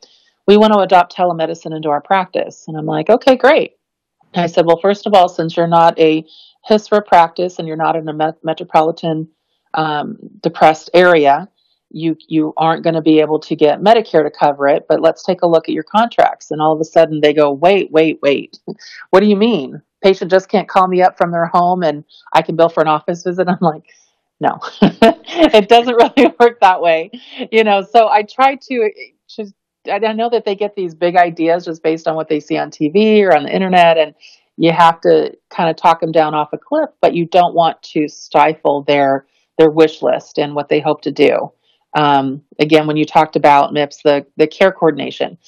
"We 0.46 0.56
want 0.56 0.72
to 0.72 0.80
adopt 0.80 1.16
telemedicine 1.16 1.74
into 1.74 1.88
our 1.88 2.00
practice," 2.00 2.64
and 2.68 2.76
I'm 2.76 2.86
like, 2.86 3.08
"Okay, 3.08 3.36
great." 3.36 3.72
And 4.34 4.42
I 4.42 4.46
said, 4.46 4.66
"Well, 4.66 4.80
first 4.80 5.06
of 5.06 5.14
all, 5.14 5.28
since 5.28 5.56
you're 5.56 5.66
not 5.66 5.98
a 5.98 6.24
HISRA 6.68 7.06
practice 7.06 7.58
and 7.58 7.66
you're 7.66 7.76
not 7.76 7.96
in 7.96 8.08
a 8.08 8.12
met- 8.12 8.44
metropolitan 8.44 9.28
um, 9.74 10.18
depressed 10.42 10.90
area, 10.92 11.48
you 11.96 12.16
you 12.28 12.52
aren't 12.56 12.84
going 12.84 12.94
to 12.94 13.02
be 13.02 13.20
able 13.20 13.40
to 13.40 13.56
get 13.56 13.80
Medicare 13.80 14.22
to 14.22 14.30
cover 14.30 14.68
it. 14.68 14.84
But 14.88 15.00
let's 15.00 15.24
take 15.24 15.42
a 15.42 15.48
look 15.48 15.68
at 15.68 15.74
your 15.74 15.84
contracts." 15.84 16.50
And 16.50 16.60
all 16.60 16.72
of 16.72 16.80
a 16.80 16.84
sudden, 16.84 17.20
they 17.20 17.32
go, 17.32 17.50
"Wait, 17.52 17.90
wait, 17.90 18.18
wait! 18.22 18.58
what 19.10 19.20
do 19.20 19.26
you 19.26 19.36
mean? 19.36 19.82
patient 20.02 20.30
just 20.30 20.48
can't 20.48 20.68
call 20.68 20.86
me 20.86 21.02
up 21.02 21.16
from 21.16 21.32
their 21.32 21.46
home 21.46 21.82
and 21.82 22.04
I 22.32 22.42
can 22.42 22.56
bill 22.56 22.68
for 22.68 22.80
an 22.80 22.88
office 22.88 23.22
visit. 23.24 23.48
I'm 23.48 23.58
like, 23.60 23.84
no, 24.40 24.58
it 24.82 25.68
doesn't 25.68 25.94
really 25.94 26.34
work 26.40 26.60
that 26.60 26.80
way, 26.80 27.10
you 27.50 27.64
know. 27.64 27.82
So 27.82 28.08
I 28.08 28.22
try 28.22 28.56
to 28.56 28.74
eh, 28.82 29.12
just. 29.28 29.54
I 29.90 29.98
know 29.98 30.28
that 30.30 30.44
they 30.44 30.56
get 30.56 30.74
these 30.74 30.96
big 30.96 31.14
ideas 31.14 31.64
just 31.64 31.80
based 31.80 32.08
on 32.08 32.16
what 32.16 32.28
they 32.28 32.40
see 32.40 32.58
on 32.58 32.72
TV 32.72 33.22
or 33.22 33.36
on 33.36 33.44
the 33.44 33.54
internet, 33.54 33.96
and 33.96 34.14
you 34.56 34.72
have 34.72 35.00
to 35.02 35.32
kind 35.48 35.70
of 35.70 35.76
talk 35.76 36.00
them 36.00 36.10
down 36.10 36.34
off 36.34 36.48
a 36.52 36.58
cliff. 36.58 36.90
But 37.00 37.14
you 37.14 37.24
don't 37.24 37.54
want 37.54 37.80
to 37.94 38.08
stifle 38.08 38.82
their 38.82 39.26
their 39.58 39.70
wish 39.70 40.02
list 40.02 40.38
and 40.38 40.56
what 40.56 40.68
they 40.68 40.80
hope 40.80 41.02
to 41.02 41.12
do. 41.12 41.52
Um, 41.96 42.42
again, 42.60 42.86
when 42.86 42.98
you 42.98 43.06
talked 43.06 43.36
about 43.36 43.72
MIPS, 43.72 44.02
the 44.04 44.26
the 44.36 44.46
care 44.46 44.70
coordination, 44.70 45.38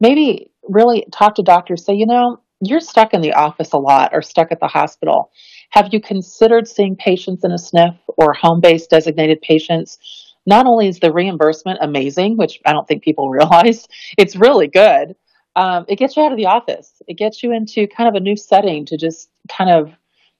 maybe 0.00 0.50
really 0.62 1.04
talk 1.12 1.34
to 1.34 1.42
doctors. 1.42 1.84
Say, 1.84 1.94
you 1.94 2.06
know, 2.06 2.38
you're 2.60 2.80
stuck 2.80 3.12
in 3.12 3.20
the 3.20 3.34
office 3.34 3.72
a 3.72 3.78
lot 3.78 4.10
or 4.12 4.22
stuck 4.22 4.52
at 4.52 4.60
the 4.60 4.68
hospital. 4.68 5.30
Have 5.70 5.92
you 5.92 6.00
considered 6.00 6.68
seeing 6.68 6.96
patients 6.96 7.44
in 7.44 7.50
a 7.50 7.56
SNF 7.56 7.98
or 8.06 8.32
home 8.32 8.60
based 8.60 8.90
designated 8.90 9.42
patients? 9.42 9.98
Not 10.46 10.66
only 10.66 10.86
is 10.86 11.00
the 11.00 11.12
reimbursement 11.12 11.80
amazing, 11.82 12.36
which 12.36 12.60
I 12.64 12.72
don't 12.72 12.86
think 12.86 13.02
people 13.02 13.28
realize, 13.30 13.86
it's 14.16 14.36
really 14.36 14.68
good. 14.68 15.16
Um, 15.56 15.86
it 15.88 15.96
gets 15.96 16.16
you 16.16 16.22
out 16.22 16.32
of 16.32 16.38
the 16.38 16.46
office. 16.46 17.02
It 17.08 17.14
gets 17.14 17.42
you 17.42 17.52
into 17.52 17.88
kind 17.88 18.08
of 18.08 18.14
a 18.14 18.20
new 18.20 18.36
setting 18.36 18.84
to 18.86 18.96
just 18.96 19.30
kind 19.48 19.70
of, 19.70 19.90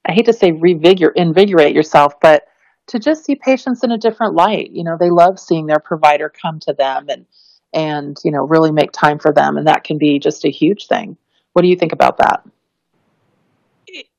I 0.07 0.13
hate 0.13 0.27
to 0.27 0.33
say 0.33 0.53
revigor, 0.53 1.11
invigorate 1.17 1.75
yourself, 1.75 2.21
but 2.21 2.45
to 2.89 2.99
just 2.99 3.25
see 3.25 3.35
patients 3.35 3.83
in 3.83 3.91
a 3.91 3.99
different 3.99 4.35
light. 4.35 4.71
You 4.73 4.85
know, 4.85 4.97
they 4.99 5.11
love 5.11 5.39
seeing 5.39 5.67
their 5.67 5.81
provider 5.81 6.29
come 6.31 6.61
to 6.61 6.73
them 6.73 7.07
and, 7.09 7.27
and, 7.73 8.17
you 8.25 8.31
know, 8.31 8.47
really 8.47 8.73
make 8.73 8.93
time 8.93 9.19
for 9.19 9.33
them. 9.33 9.57
And 9.57 9.67
that 9.67 9.85
can 9.85 9.99
be 9.99 10.19
just 10.19 10.45
a 10.45 10.51
huge 10.51 10.87
thing. 10.87 11.17
What 11.53 11.63
do 11.63 11.69
you 11.69 11.77
think 11.77 11.93
about 11.93 12.19
that? 12.19 12.45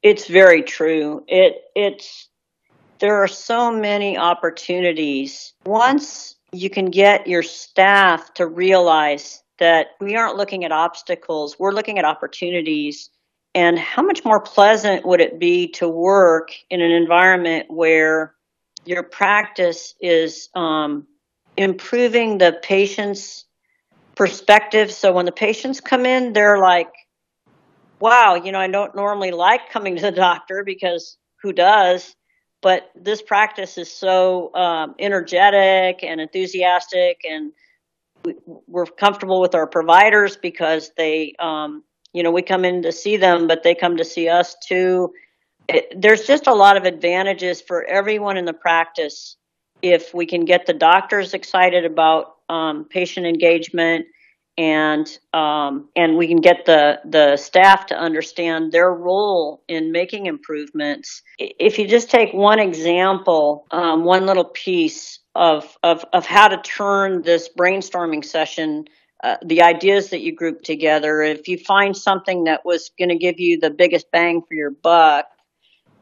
It's 0.02 0.28
very 0.28 0.64
true. 0.64 1.24
It 1.28 1.62
it's 1.76 2.30
there 3.00 3.22
are 3.22 3.28
so 3.28 3.72
many 3.72 4.18
opportunities. 4.18 5.54
Once 5.66 6.36
you 6.52 6.70
can 6.70 6.86
get 6.86 7.28
your 7.28 7.44
staff 7.44 8.34
to 8.36 8.48
realize 8.48 9.44
that 9.60 9.88
we 10.00 10.16
aren't 10.16 10.38
looking 10.38 10.64
at 10.64 10.72
obstacles, 10.72 11.58
we're 11.60 11.74
looking 11.74 12.00
at 12.00 12.06
opportunities. 12.06 13.10
And 13.54 13.78
how 13.78 14.04
much 14.04 14.24
more 14.24 14.42
pleasant 14.42 15.06
would 15.06 15.20
it 15.20 15.40
be 15.40 15.70
to 15.74 15.88
work 15.88 16.52
in 16.70 16.82
an 16.82 16.92
environment 16.92 17.68
where 17.70 18.36
your 18.88 19.04
practice 19.04 19.96
is 20.00 20.50
um, 20.56 21.08
improving 21.56 22.38
the 22.38 22.58
patient's 22.62 23.46
perspective? 24.16 24.92
So 24.92 25.12
when 25.12 25.26
the 25.26 25.32
patients 25.32 25.82
come 25.82 26.06
in, 26.06 26.34
they're 26.34 26.60
like, 26.60 26.92
wow, 28.00 28.36
you 28.36 28.52
know, 28.52 28.60
I 28.60 28.68
don't 28.68 28.96
normally 28.96 29.32
like 29.32 29.70
coming 29.70 29.96
to 29.96 30.02
the 30.02 30.12
doctor 30.12 30.64
because 30.64 31.18
who 31.42 31.52
does? 31.52 32.16
But 32.62 32.90
this 32.96 33.22
practice 33.22 33.78
is 33.78 33.92
so 33.92 34.54
um, 34.56 34.96
energetic 35.00 36.04
and 36.04 36.20
enthusiastic, 36.20 37.22
and 37.30 37.52
we, 38.26 38.36
are 38.76 38.86
comfortable 38.86 39.40
with 39.40 39.54
our 39.54 39.68
providers 39.68 40.38
because 40.38 40.92
they, 40.98 41.36
um, 41.40 41.84
you 42.14 42.24
know, 42.24 42.32
we 42.32 42.42
come 42.42 42.66
in 42.66 42.82
to 42.84 42.92
see 42.92 43.18
them, 43.18 43.48
but 43.48 43.62
they 43.64 43.76
come 43.76 43.98
to 43.98 44.06
see 44.06 44.28
us 44.28 44.56
too. 44.66 45.14
It, 45.68 46.02
there's 46.02 46.26
just 46.26 46.48
a 46.48 46.54
lot 46.54 46.78
of 46.78 46.84
advantages 46.84 47.62
for 47.62 47.84
everyone 47.84 48.38
in 48.38 48.46
the 48.46 48.54
practice 48.54 49.36
if 49.82 50.14
we 50.14 50.26
can 50.26 50.46
get 50.46 50.66
the 50.66 50.74
doctors 50.74 51.34
excited 51.34 51.86
about 51.86 52.36
um, 52.50 52.86
patient 52.90 53.26
engagement 53.26 54.06
and 54.58 55.08
um, 55.34 55.90
and 55.96 56.18
we 56.18 56.28
can 56.28 56.42
get 56.42 56.66
the 56.66 57.00
the 57.06 57.38
staff 57.38 57.88
to 57.88 57.96
understand 57.96 58.72
their 58.72 58.90
role 58.90 59.64
in 59.68 59.92
making 59.92 60.26
improvements. 60.26 61.22
If 61.38 61.78
you 61.78 61.88
just 61.88 62.10
take 62.10 62.34
one 62.34 62.60
example, 62.60 63.68
um, 63.70 64.04
one 64.04 64.26
little 64.26 64.46
piece 64.46 65.20
of, 65.36 65.78
of 65.84 66.04
of 66.12 66.26
how 66.26 66.48
to 66.48 66.58
turn 66.58 67.22
this 67.22 67.50
brainstorming 67.58 68.26
session. 68.26 68.86
Uh, 69.24 69.36
the 69.44 69.64
ideas 69.64 70.12
that 70.12 70.22
you 70.22 70.32
group 70.36 70.62
together, 70.62 71.24
if 71.24 71.48
you 71.48 71.58
find 71.58 71.98
something 71.98 72.44
that 72.44 72.64
was 72.64 72.92
going 73.00 73.10
to 73.10 73.18
give 73.18 73.40
you 73.40 73.60
the 73.60 73.72
biggest 73.72 74.12
bang 74.12 74.44
for 74.48 74.54
your 74.54 74.70
buck, 74.70 75.26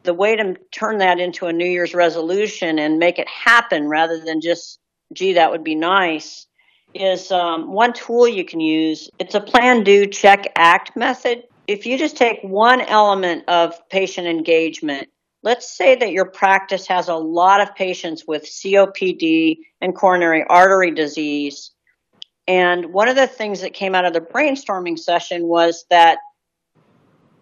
the 0.06 0.14
way 0.14 0.36
to 0.36 0.56
turn 0.72 1.00
that 1.00 1.20
into 1.20 1.48
a 1.48 1.54
New 1.54 1.66
Year's 1.66 1.94
resolution 1.94 2.80
and 2.80 3.00
make 3.00 3.20
it 3.20 3.28
happen 3.28 3.88
rather 3.88 4.20
than 4.20 4.42
just, 4.42 4.80
gee, 5.14 5.34
that 5.34 5.52
would 5.52 5.64
be 5.64 5.76
nice, 5.76 6.48
is 6.94 7.32
um, 7.32 7.74
one 7.74 7.94
tool 7.94 8.28
you 8.28 8.46
can 8.46 8.60
use. 8.60 9.10
It's 9.20 9.36
a 9.36 9.42
plan, 9.42 9.84
do, 9.84 10.06
check, 10.06 10.52
act 10.56 10.96
method. 10.96 11.44
If 11.68 11.86
you 11.86 11.98
just 11.98 12.16
take 12.16 12.40
one 12.42 12.80
element 12.80 13.46
of 13.48 13.74
patient 13.90 14.28
engagement, 14.28 15.10
let's 15.44 15.76
say 15.76 15.96
that 15.96 16.12
your 16.12 16.26
practice 16.26 16.88
has 16.88 17.08
a 17.08 17.16
lot 17.16 17.62
of 17.62 17.76
patients 17.76 18.24
with 18.28 18.46
COPD 18.46 19.58
and 19.82 19.96
coronary 19.96 20.44
artery 20.48 20.92
disease. 20.92 21.72
And 22.48 22.94
one 22.94 23.08
of 23.08 23.16
the 23.16 23.28
things 23.28 23.62
that 23.62 23.74
came 23.74 23.96
out 23.96 24.06
of 24.06 24.14
the 24.14 24.22
brainstorming 24.22 25.00
session 25.00 25.48
was 25.48 25.86
that 25.90 26.20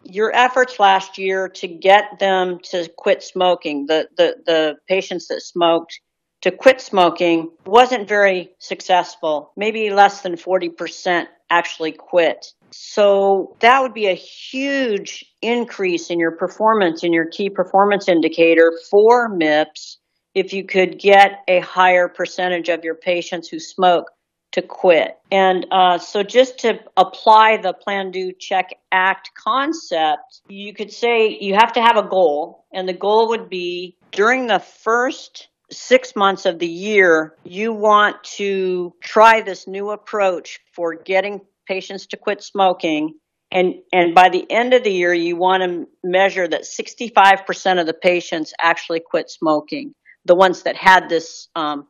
your 0.03 0.36
efforts 0.36 0.79
last 0.79 1.17
year 1.17 1.50
to 1.50 1.67
get 1.67 2.19
them 2.19 2.60
to 2.72 2.89
quit 2.98 3.24
smoking, 3.24 3.86
the, 3.86 4.07
the, 4.17 4.36
the 4.45 4.75
patients 4.88 5.27
that 5.27 5.41
smoked, 5.41 6.00
to 6.41 6.51
quit 6.51 6.81
smoking 6.81 7.51
wasn't 7.65 8.07
very 8.07 8.51
successful. 8.60 9.51
Maybe 9.55 9.91
less 9.91 10.22
than 10.22 10.36
40% 10.36 11.27
actually 11.50 11.93
quit. 11.93 12.48
So 12.72 13.55
that 13.60 13.81
would 13.81 13.93
be 13.93 14.07
a 14.07 14.13
huge 14.13 15.24
increase 15.41 16.10
in 16.10 16.19
your 16.19 16.31
performance 16.31 17.03
in 17.03 17.13
your 17.13 17.27
key 17.27 17.50
performance 17.50 18.07
indicator 18.07 18.74
for 18.89 19.29
MIPS 19.29 19.98
if 20.33 20.53
you 20.53 20.65
could 20.65 21.00
get 21.00 21.43
a 21.48 21.60
higher 21.60 22.07
percentage 22.07 22.69
of 22.69 22.83
your 22.83 22.95
patients 22.95 23.48
who 23.48 23.60
smoke 23.60 24.12
to 24.53 24.62
quit. 24.62 25.17
And 25.31 25.67
uh, 25.72 25.98
so, 25.98 26.24
just 26.24 26.60
to 26.60 26.79
apply 26.95 27.57
the 27.62 27.74
plan, 27.74 28.12
do, 28.12 28.31
check, 28.31 28.69
act 28.91 29.31
concept, 29.36 30.41
you 30.48 30.74
could 30.74 30.91
say 30.91 31.38
you 31.39 31.55
have 31.55 31.74
to 31.74 31.81
have 31.81 31.98
a 31.98 32.07
goal, 32.07 32.65
and 32.74 32.88
the 32.88 32.93
goal 32.93 33.29
would 33.29 33.50
be 33.50 33.98
during 34.12 34.48
the 34.48 34.60
first 34.60 35.50
six 35.72 36.15
months 36.15 36.45
of 36.45 36.60
the 36.60 36.67
year, 36.67 37.36
you 37.43 37.74
want 37.74 38.24
to 38.24 38.93
try 39.01 39.41
this 39.41 39.67
new 39.67 39.89
approach 39.89 40.60
for 40.74 40.95
getting 40.95 41.41
patients 41.67 42.07
to 42.07 42.17
quit 42.17 42.43
smoking. 42.43 43.15
And, 43.51 43.75
and 43.91 44.15
by 44.15 44.29
the 44.29 44.45
end 44.50 44.74
of 44.74 44.83
the 44.83 44.91
year, 44.91 45.13
you 45.13 45.36
want 45.36 45.63
to 45.63 45.88
measure 46.03 46.48
that 46.48 46.63
65% 46.63 47.79
of 47.79 47.86
the 47.86 47.93
patients 47.93 48.53
actually 48.60 49.00
quit 49.00 49.29
smoking, 49.29 49.93
the 50.25 50.36
ones 50.36 50.63
that 50.63 50.75
had 50.75 51.07
this, 51.10 51.48
um, 51.55 51.88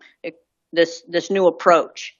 this, 0.71 1.03
this 1.07 1.29
new 1.29 1.47
approach. 1.47 2.15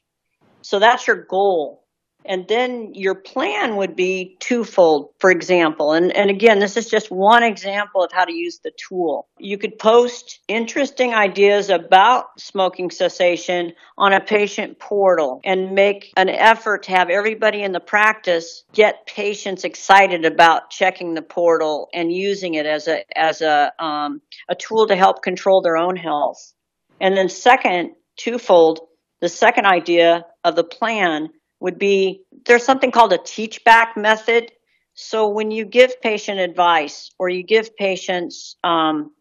So 0.64 0.80
that's 0.80 1.08
your 1.08 1.24
goal. 1.24 1.84
And 2.26 2.48
then 2.48 2.92
your 2.94 3.16
plan 3.16 3.76
would 3.76 3.96
be 3.96 4.38
twofold, 4.40 5.14
for 5.20 5.30
example. 5.30 5.92
And, 5.92 6.16
and 6.16 6.30
again, 6.30 6.60
this 6.60 6.78
is 6.78 6.90
just 6.90 7.08
one 7.12 7.44
example 7.44 8.04
of 8.04 8.12
how 8.14 8.26
to 8.26 8.34
use 8.34 8.60
the 8.64 8.72
tool. 8.72 9.28
You 9.38 9.58
could 9.58 9.78
post 9.78 10.40
interesting 10.48 11.14
ideas 11.14 11.70
about 11.70 12.40
smoking 12.40 12.92
cessation 12.92 13.74
on 13.98 14.14
a 14.14 14.22
patient 14.22 14.80
portal 14.80 15.42
and 15.44 15.74
make 15.74 16.14
an 16.16 16.30
effort 16.30 16.84
to 16.84 16.92
have 16.92 17.10
everybody 17.10 17.62
in 17.62 17.74
the 17.74 17.82
practice 17.82 18.64
get 18.74 19.06
patients 19.06 19.66
excited 19.66 20.24
about 20.24 20.70
checking 20.70 21.14
the 21.14 21.22
portal 21.22 21.90
and 21.94 22.12
using 22.12 22.54
it 22.54 22.66
as 22.66 22.88
a, 22.88 23.04
as 23.18 23.42
a, 23.42 23.74
um, 23.84 24.22
a 24.50 24.56
tool 24.56 24.88
to 24.88 24.96
help 24.96 25.22
control 25.22 25.62
their 25.62 25.78
own 25.78 25.98
health. 25.98 26.54
And 27.02 27.18
then 27.18 27.28
second, 27.28 27.96
twofold, 28.16 28.80
the 29.24 29.30
second 29.30 29.66
idea 29.66 30.26
of 30.44 30.58
the 30.58 30.66
plan 30.66 31.30
would 31.62 31.80
be 31.80 32.24
there's 32.46 32.66
something 32.66 32.92
called 32.92 33.14
a 33.14 33.18
teach 33.18 33.64
back 33.64 33.96
method. 33.96 34.52
So 34.96 35.30
when 35.30 35.50
you 35.50 35.64
give 35.64 36.02
patient 36.02 36.40
advice 36.40 37.10
or 37.18 37.30
you 37.30 37.42
give 37.42 37.78
patients 37.78 38.58
um, 38.66 39.14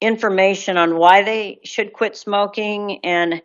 information 0.00 0.76
on 0.76 0.96
why 0.96 1.24
they 1.24 1.58
should 1.64 1.92
quit 1.92 2.16
smoking 2.16 3.00
and 3.02 3.42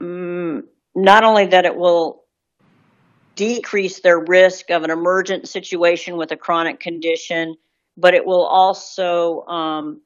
um, 0.00 0.64
not 0.94 1.22
only 1.22 1.48
that 1.48 1.66
it 1.66 1.76
will 1.76 2.24
decrease 3.34 4.00
their 4.00 4.18
risk 4.18 4.70
of 4.70 4.84
an 4.84 4.90
emergent 4.90 5.50
situation 5.50 6.16
with 6.16 6.32
a 6.32 6.36
chronic 6.36 6.80
condition, 6.80 7.56
but 7.98 8.14
it 8.14 8.24
will 8.24 8.46
also 8.46 9.42
um, 9.42 10.00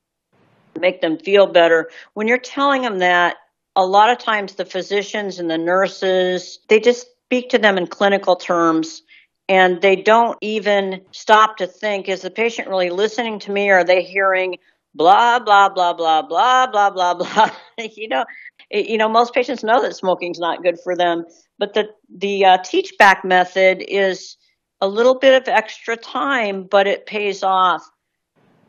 make 0.77 1.01
them 1.01 1.19
feel 1.19 1.47
better. 1.47 1.89
When 2.15 2.27
you're 2.27 2.39
telling 2.39 2.83
them 2.83 2.99
that, 2.99 3.37
a 3.75 3.85
lot 3.85 4.11
of 4.11 4.19
times 4.19 4.55
the 4.55 4.65
physicians 4.65 5.39
and 5.39 5.51
the 5.51 5.59
nurses, 5.59 6.59
they 6.69 6.81
just 6.81 7.07
speak 7.27 7.51
to 7.51 7.59
them 7.59 7.79
in 7.79 7.87
clinical 7.87 8.37
terms 8.37 9.03
and 9.49 9.81
they 9.81 9.97
don't 9.97 10.39
even 10.41 11.03
stop 11.11 11.57
to 11.57 11.67
think 11.67 12.09
is 12.09 12.23
the 12.23 12.31
patient 12.31 12.69
really 12.69 12.91
listening 12.91 13.39
to 13.41 13.51
me? 13.51 13.71
are 13.71 13.85
they 13.85 14.03
hearing 14.03 14.57
blah, 14.95 15.39
blah, 15.39 15.69
blah, 15.69 15.95
blah, 15.95 16.23
blah, 16.23 16.67
blah, 16.67 16.91
blah, 16.91 17.15
blah? 17.15 17.51
you 17.97 18.09
know, 18.09 18.25
you 18.71 18.99
know, 18.99 19.09
most 19.09 19.35
patients 19.35 19.65
know 19.65 19.83
that 19.83 19.97
smoking's 19.97 20.39
not 20.39 20.63
good 20.63 20.79
for 20.81 20.97
them, 20.97 21.25
but 21.59 21.75
the 21.75 21.89
the 22.15 22.45
uh, 22.45 22.59
teach 22.59 22.93
back 22.99 23.25
method 23.25 23.83
is 23.87 24.37
a 24.81 24.89
little 24.89 25.19
bit 25.19 25.41
of 25.41 25.49
extra 25.49 25.97
time, 25.97 26.65
but 26.65 26.87
it 26.87 27.07
pays 27.07 27.43
off. 27.43 27.89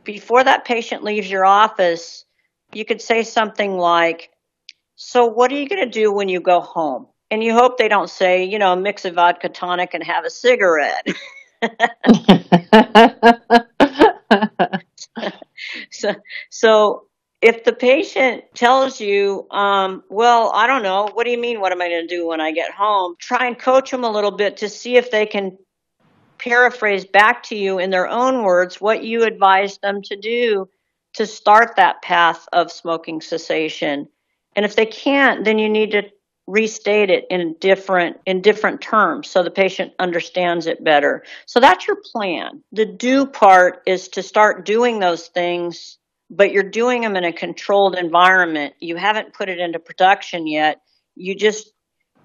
Before 0.03 0.43
that 0.43 0.65
patient 0.65 1.03
leaves 1.03 1.29
your 1.29 1.45
office, 1.45 2.25
you 2.73 2.85
could 2.85 3.01
say 3.01 3.23
something 3.23 3.77
like, 3.77 4.29
so 4.95 5.25
what 5.25 5.51
are 5.51 5.55
you 5.55 5.67
going 5.67 5.83
to 5.83 5.89
do 5.89 6.11
when 6.11 6.29
you 6.29 6.39
go 6.39 6.61
home 6.61 7.07
and 7.31 7.43
you 7.43 7.53
hope 7.53 7.77
they 7.77 7.87
don't 7.87 8.09
say, 8.09 8.43
you 8.43 8.59
know, 8.59 8.75
mix 8.75 9.05
a 9.05 9.11
vodka 9.11 9.49
tonic 9.49 9.93
and 9.93 10.03
have 10.03 10.25
a 10.25 10.29
cigarette. 10.29 11.07
so, 15.89 16.13
so 16.49 17.07
if 17.41 17.63
the 17.63 17.73
patient 17.73 18.43
tells 18.53 19.01
you, 19.01 19.47
um, 19.51 20.03
well, 20.09 20.51
I 20.53 20.67
don't 20.67 20.83
know, 20.83 21.09
what 21.11 21.25
do 21.25 21.31
you 21.31 21.39
mean? 21.39 21.59
What 21.59 21.71
am 21.71 21.81
I 21.81 21.89
going 21.89 22.07
to 22.07 22.15
do 22.15 22.27
when 22.27 22.39
I 22.39 22.51
get 22.51 22.71
home? 22.71 23.15
Try 23.19 23.47
and 23.47 23.57
coach 23.57 23.91
them 23.91 24.03
a 24.03 24.11
little 24.11 24.31
bit 24.31 24.57
to 24.57 24.69
see 24.69 24.95
if 24.95 25.11
they 25.11 25.25
can 25.25 25.57
paraphrase 26.37 27.05
back 27.05 27.43
to 27.43 27.55
you 27.55 27.79
in 27.79 27.89
their 27.89 28.07
own 28.07 28.43
words 28.43 28.79
what 28.79 29.03
you 29.03 29.23
advised 29.23 29.81
them 29.81 30.01
to 30.03 30.15
do 30.15 30.69
to 31.13 31.25
start 31.25 31.75
that 31.77 32.01
path 32.01 32.47
of 32.53 32.71
smoking 32.71 33.21
cessation. 33.21 34.07
And 34.55 34.65
if 34.65 34.75
they 34.75 34.85
can't, 34.85 35.45
then 35.45 35.59
you 35.59 35.69
need 35.69 35.91
to 35.91 36.03
restate 36.45 37.09
it 37.09 37.23
in 37.29 37.55
different 37.61 38.17
in 38.25 38.41
different 38.41 38.81
terms 38.81 39.29
so 39.29 39.43
the 39.43 39.49
patient 39.49 39.93
understands 39.97 40.67
it 40.67 40.83
better. 40.83 41.23
So 41.45 41.61
that's 41.61 41.87
your 41.87 41.97
plan. 42.11 42.63
The 42.73 42.85
do 42.85 43.25
part 43.25 43.81
is 43.85 44.09
to 44.09 44.23
start 44.23 44.65
doing 44.65 44.99
those 44.99 45.27
things 45.27 45.97
but 46.35 46.51
you're 46.51 46.63
doing 46.63 47.01
them 47.01 47.15
in 47.15 47.23
a 47.23 47.33
controlled 47.33 47.95
environment. 47.95 48.73
You 48.79 48.95
haven't 48.95 49.33
put 49.33 49.49
it 49.49 49.59
into 49.59 49.79
production 49.79 50.47
yet. 50.47 50.81
You 51.15 51.35
just 51.35 51.71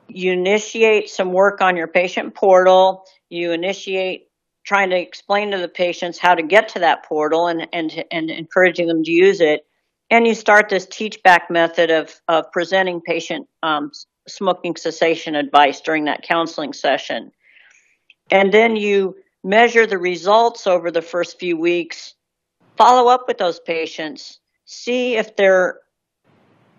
you 0.09 0.33
initiate 0.33 1.11
some 1.11 1.33
work 1.33 1.61
on 1.61 1.77
your 1.77 1.89
patient 1.89 2.35
portal. 2.35 3.05
You 3.29 3.53
initiate 3.53 4.29
trying 4.65 4.91
to 4.91 4.99
explain 4.99 5.51
to 5.51 5.59
the 5.59 5.69
patients 5.69 6.19
how 6.19 6.35
to 6.35 6.43
get 6.43 6.71
to 6.71 6.81
that 6.81 7.05
portal 7.05 7.49
and 7.49 7.69
and 7.73 8.05
and 8.11 8.31
encouraging 8.31 8.87
them 8.87 9.03
to 9.05 9.11
use 9.11 9.41
it 9.41 9.67
and 10.11 10.27
you 10.27 10.35
start 10.35 10.69
this 10.69 10.87
teach 10.87 11.23
back 11.23 11.51
method 11.51 11.91
of, 11.91 12.21
of 12.29 12.51
presenting 12.53 13.01
patient 13.01 13.47
um, 13.63 13.91
smoking 14.27 14.77
cessation 14.77 15.35
advice 15.35 15.81
during 15.81 16.05
that 16.05 16.23
counseling 16.23 16.73
session. 16.73 17.33
And 18.31 18.53
then 18.53 18.77
you 18.77 19.17
measure 19.45 19.87
the 19.87 19.99
results 19.99 20.67
over 20.67 20.91
the 20.91 21.03
first 21.03 21.39
few 21.39 21.57
weeks, 21.57 22.15
follow 22.77 23.11
up 23.11 23.25
with 23.27 23.39
those 23.39 23.61
patients, 23.61 24.41
see 24.65 25.17
if 25.17 25.37
they're 25.37 25.81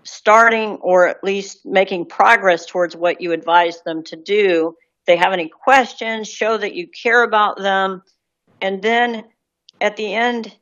starting 0.03 0.77
or 0.81 1.07
at 1.07 1.23
least 1.23 1.65
making 1.65 2.05
progress 2.05 2.65
towards 2.65 2.95
what 2.95 3.21
you 3.21 3.31
advised 3.31 3.83
them 3.85 4.03
to 4.03 4.15
do. 4.15 4.75
If 5.01 5.05
they 5.05 5.17
have 5.17 5.33
any 5.33 5.49
questions, 5.49 6.27
show 6.27 6.57
that 6.57 6.75
you 6.75 6.87
care 6.87 7.23
about 7.23 7.57
them. 7.57 8.01
And 8.61 8.81
then 8.81 9.25
at 9.81 9.95
the 9.97 10.13
end, 10.13 10.55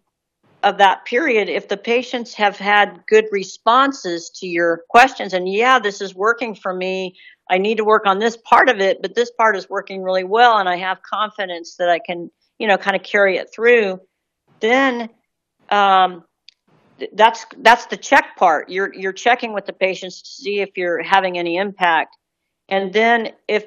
of 0.63 0.79
that 0.79 1.05
period, 1.05 1.49
if 1.49 1.67
the 1.67 1.77
patients 1.77 2.33
have 2.33 2.57
had 2.57 3.03
good 3.07 3.25
responses 3.31 4.29
to 4.35 4.47
your 4.47 4.81
questions 4.89 5.33
and 5.33 5.51
yeah, 5.51 5.79
this 5.79 6.01
is 6.01 6.15
working 6.15 6.55
for 6.55 6.73
me, 6.73 7.15
I 7.49 7.57
need 7.57 7.77
to 7.77 7.85
work 7.85 8.05
on 8.05 8.19
this 8.19 8.37
part 8.37 8.69
of 8.69 8.79
it, 8.79 9.01
but 9.01 9.15
this 9.15 9.31
part 9.31 9.55
is 9.55 9.69
working 9.69 10.01
really 10.03 10.23
well 10.23 10.57
and 10.57 10.67
I 10.67 10.77
have 10.77 11.01
confidence 11.03 11.75
that 11.77 11.89
I 11.89 11.99
can, 11.99 12.31
you 12.59 12.67
know, 12.67 12.77
kind 12.77 12.95
of 12.95 13.03
carry 13.03 13.37
it 13.37 13.49
through, 13.53 14.01
then 14.59 15.09
um, 15.69 16.23
that's 17.13 17.45
that's 17.57 17.85
the 17.87 17.97
check 17.97 18.35
part. 18.37 18.69
You're 18.69 18.93
you're 18.93 19.13
checking 19.13 19.53
with 19.53 19.65
the 19.65 19.73
patients 19.73 20.21
to 20.21 20.29
see 20.29 20.59
if 20.61 20.71
you're 20.75 21.03
having 21.03 21.37
any 21.37 21.57
impact, 21.57 22.15
and 22.69 22.91
then 22.91 23.33
if 23.47 23.65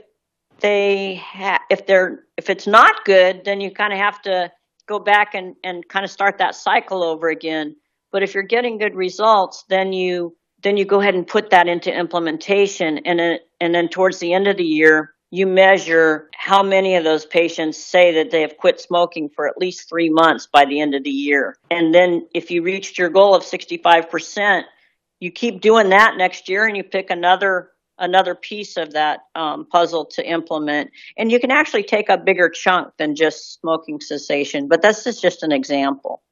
they 0.61 1.16
ha- 1.16 1.62
if 1.70 1.87
they're 1.87 2.24
if 2.37 2.50
it's 2.50 2.66
not 2.66 3.05
good, 3.05 3.44
then 3.44 3.61
you 3.61 3.70
kind 3.70 3.92
of 3.92 3.98
have 3.98 4.20
to 4.22 4.50
go 4.90 4.98
back 4.98 5.35
and, 5.35 5.55
and 5.62 5.88
kind 5.88 6.05
of 6.05 6.11
start 6.11 6.38
that 6.38 6.57
cycle 6.57 7.05
over 7.05 7.29
again. 7.29 7.76
But 8.11 8.24
if 8.24 8.35
you're 8.35 8.42
getting 8.42 8.76
good 8.76 8.96
results, 8.96 9.64
then 9.68 9.92
you 9.92 10.37
then 10.62 10.76
you 10.76 10.85
go 10.85 11.00
ahead 11.00 11.14
and 11.14 11.26
put 11.26 11.50
that 11.50 11.68
into 11.68 11.90
implementation, 11.90 12.98
and 13.07 13.18
then, 13.18 13.38
and 13.62 13.74
then 13.74 13.88
towards 13.88 14.18
the 14.18 14.35
end 14.35 14.46
of 14.46 14.59
the 14.59 14.64
year, 14.64 15.14
you 15.31 15.46
measure 15.46 16.29
how 16.35 16.62
many 16.62 16.96
of 16.96 17.05
those 17.05 17.24
patients 17.24 17.83
say 17.83 18.12
that 18.16 18.31
they 18.31 18.42
have 18.42 18.59
quit 18.59 18.79
smoking 18.79 19.31
for 19.35 19.48
at 19.48 19.57
least 19.57 19.88
three 19.88 20.11
months 20.11 20.48
by 20.53 20.66
the 20.66 20.81
end 20.81 20.94
of 20.94 21.03
the 21.03 21.11
year. 21.11 21.57
And 21.70 21.94
then 21.94 22.29
if 22.35 22.50
you 22.50 22.62
reached 22.62 22.98
your 22.98 23.09
goal 23.09 23.35
of 23.35 23.42
65%, 23.42 24.64
you 25.20 25.31
keep 25.31 25.62
doing 25.62 25.90
that 25.90 26.16
next 26.18 26.48
year 26.50 26.66
and 26.66 26.76
you 26.76 26.83
pick 26.85 27.09
another 27.09 27.70
another 28.00 28.34
piece 28.34 28.76
of 28.76 28.92
that 28.92 29.20
um, 29.34 29.66
puzzle 29.66 30.04
to 30.06 30.28
implement. 30.28 30.90
And 31.16 31.30
you 31.30 31.38
can 31.38 31.50
actually 31.50 31.84
take 31.84 32.08
a 32.08 32.18
bigger 32.18 32.48
chunk 32.48 32.96
than 32.98 33.14
just 33.14 33.60
smoking 33.60 34.00
cessation, 34.00 34.66
but 34.66 34.82
this 34.82 35.06
is 35.06 35.20
just 35.20 35.42
an 35.42 35.52
example. 35.52 36.22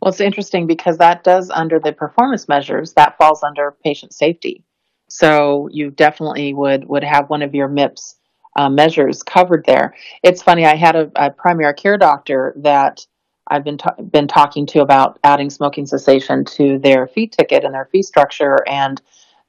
Well, 0.00 0.10
it's 0.10 0.20
interesting 0.20 0.66
because 0.66 0.98
that 0.98 1.24
does 1.24 1.50
under 1.50 1.78
the 1.78 1.92
performance 1.92 2.48
measures 2.48 2.92
that 2.94 3.16
falls 3.18 3.42
under 3.42 3.76
patient 3.84 4.12
safety. 4.12 4.64
So 5.08 5.68
you 5.70 5.90
definitely 5.90 6.54
would 6.54 6.88
would 6.88 7.04
have 7.04 7.28
one 7.28 7.42
of 7.42 7.54
your 7.54 7.68
MIPS 7.68 8.16
uh, 8.56 8.68
measures 8.68 9.22
covered 9.22 9.64
there. 9.66 9.94
It's 10.22 10.42
funny. 10.42 10.64
I 10.66 10.74
had 10.74 10.96
a, 10.96 11.10
a 11.16 11.30
primary 11.30 11.74
care 11.74 11.98
doctor 11.98 12.54
that 12.58 13.06
I've 13.48 13.64
been 13.64 13.78
ta- 13.78 14.00
been 14.00 14.28
talking 14.28 14.66
to 14.66 14.80
about 14.80 15.18
adding 15.24 15.50
smoking 15.50 15.86
cessation 15.86 16.44
to 16.56 16.78
their 16.78 17.06
fee 17.06 17.26
ticket 17.26 17.64
and 17.64 17.74
their 17.74 17.88
fee 17.92 18.02
structure 18.02 18.58
and 18.68 19.00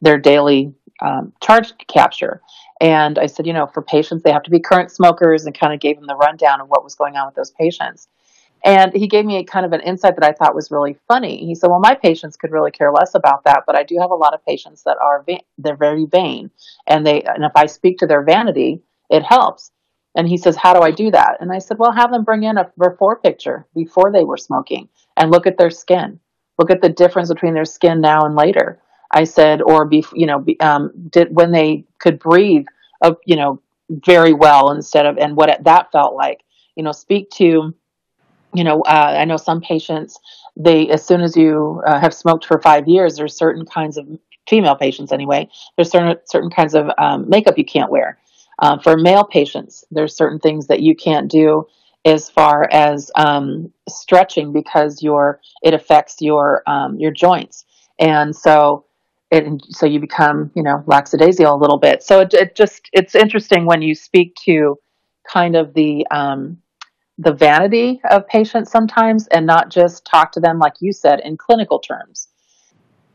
their 0.02 0.18
daily 0.18 0.74
um, 1.02 1.34
charge 1.42 1.74
capture. 1.88 2.42
And 2.82 3.18
I 3.18 3.28
said, 3.28 3.48
you 3.48 3.54
know, 3.54 3.68
for 3.68 3.82
patients, 3.82 4.24
they 4.24 4.32
have 4.32 4.44
to 4.44 4.52
be 4.52 4.60
current 4.60 4.92
smokers 4.92 5.46
and 5.46 5.58
kind 5.58 5.74
of 5.74 5.80
gave 5.80 5.98
him 5.98 6.08
the 6.08 6.16
rundown 6.16 6.62
of 6.62 6.68
what 6.68 6.84
was 6.84 6.96
going 6.96 7.16
on 7.16 7.28
with 7.28 7.36
those 7.36 7.52
patients. 7.52 8.08
And 8.66 8.94
he 8.94 9.08
gave 9.08 9.26
me 9.26 9.38
a 9.38 9.44
kind 9.44 9.66
of 9.66 9.74
an 9.74 9.82
insight 9.82 10.16
that 10.16 10.24
I 10.24 10.32
thought 10.32 10.56
was 10.56 10.72
really 10.72 10.96
funny. 11.08 11.46
He 11.46 11.54
said, 11.54 11.70
"Well, 11.70 11.82
my 11.82 11.96
patients 11.96 12.38
could 12.38 12.52
really 12.52 12.72
care 12.72 12.94
less 12.94 13.14
about 13.14 13.44
that, 13.44 13.64
but 13.68 13.76
I 13.76 13.84
do 13.84 13.98
have 14.00 14.12
a 14.12 14.16
lot 14.16 14.34
of 14.34 14.46
patients 14.46 14.84
that 14.84 14.98
are 15.02 15.24
va- 15.24 15.42
they're 15.58 15.76
very 15.76 16.06
vain, 16.06 16.50
and 16.88 17.06
they 17.06 17.24
and 17.24 17.44
if 17.44 17.52
I 17.56 17.66
speak 17.66 17.98
to 18.00 18.08
their 18.08 18.22
vanity, 18.22 18.82
it 19.10 19.24
helps." 19.24 19.72
And 20.16 20.30
he 20.30 20.38
says, 20.38 20.56
"How 20.56 20.74
do 20.74 20.80
I 20.80 20.92
do 20.92 21.12
that?" 21.12 21.38
And 21.42 21.52
I 21.52 21.60
said, 21.60 21.78
"Well, 21.78 21.92
have 21.92 22.12
them 22.12 22.24
bring 22.24 22.44
in 22.44 22.58
a 22.58 22.72
before 22.78 23.18
picture 23.18 23.68
before 23.76 24.12
they 24.12 24.24
were 24.24 24.38
smoking 24.38 24.88
and 25.18 25.30
look 25.30 25.46
at 25.46 25.58
their 25.58 25.70
skin. 25.70 26.22
Look 26.58 26.72
at 26.72 26.82
the 26.82 26.90
difference 26.90 27.28
between 27.30 27.56
their 27.56 27.66
skin 27.66 28.00
now 28.00 28.22
and 28.22 28.36
later. 28.36 28.80
I 29.14 29.24
said, 29.26 29.62
or 29.62 29.86
be, 29.86 30.04
you 30.14 30.26
know, 30.26 30.40
be, 30.40 30.60
um, 30.60 30.92
did 31.10 31.36
when 31.36 31.52
they 31.52 31.86
could 32.00 32.20
breathe, 32.20 32.66
uh, 33.02 33.14
you 33.26 33.36
know, 33.36 33.62
very 33.90 34.34
well 34.34 34.72
instead 34.72 35.06
of, 35.06 35.18
and 35.18 35.36
what 35.36 35.50
it, 35.50 35.64
that 35.64 35.92
felt 35.92 36.16
like, 36.16 36.42
you 36.76 36.84
know, 36.84 36.92
speak 36.92 37.30
to, 37.32 37.74
you 38.54 38.64
know, 38.64 38.82
uh, 38.82 39.16
I 39.20 39.26
know 39.26 39.38
some 39.38 39.62
patients, 39.62 40.20
they, 40.58 40.90
as 40.90 41.06
soon 41.06 41.22
as 41.22 41.38
you 41.38 41.82
uh, 41.86 42.00
have 42.00 42.14
smoked 42.14 42.46
for 42.46 42.60
five 42.60 42.88
years, 42.88 43.16
there's 43.16 43.38
certain 43.38 43.66
kinds 43.66 43.98
of 43.98 44.08
female 44.50 44.76
patients 44.76 45.12
anyway, 45.12 45.48
there's 45.76 45.92
certain, 45.92 46.18
certain 46.26 46.50
kinds 46.50 46.74
of 46.74 46.90
um, 46.98 47.30
makeup 47.30 47.58
you 47.58 47.66
can't 47.66 47.92
wear. 47.92 48.18
Uh, 48.60 48.78
for 48.80 48.98
male 48.98 49.24
patients, 49.24 49.84
there's 49.92 50.16
certain 50.16 50.40
things 50.40 50.68
that 50.68 50.82
you 50.82 50.96
can't 50.96 51.30
do 51.30 51.66
as 52.06 52.30
far 52.30 52.68
as 52.72 53.12
um, 53.16 53.72
stretching 53.88 54.52
because 54.52 55.02
your 55.02 55.40
it 55.62 55.74
affects 55.74 56.18
your 56.20 56.62
um, 56.68 57.00
your 57.00 57.12
joints, 57.12 57.66
and 58.00 58.36
so 58.36 58.86
it 59.34 59.46
so 59.70 59.86
you 59.86 60.00
become 60.00 60.52
you 60.56 60.64
know 60.64 60.84
lackadaisical 60.86 61.54
a 61.54 61.58
little 61.58 61.80
bit. 61.80 62.04
So 62.04 62.22
it, 62.22 62.34
it 62.34 62.56
just 62.56 62.90
it's 62.94 63.16
interesting 63.16 63.66
when 63.66 63.82
you 63.82 63.96
speak 63.96 64.36
to 64.46 64.78
kind 65.32 65.56
of 65.56 65.74
the 65.74 66.06
um, 66.12 66.58
the 67.18 67.34
vanity 67.34 68.00
of 68.10 68.28
patients 68.28 68.72
sometimes, 68.72 69.28
and 69.28 69.46
not 69.46 69.70
just 69.70 70.06
talk 70.06 70.32
to 70.34 70.40
them 70.40 70.60
like 70.60 70.74
you 70.80 70.94
said 70.94 71.20
in 71.22 71.38
clinical 71.38 71.80
terms. 71.80 72.28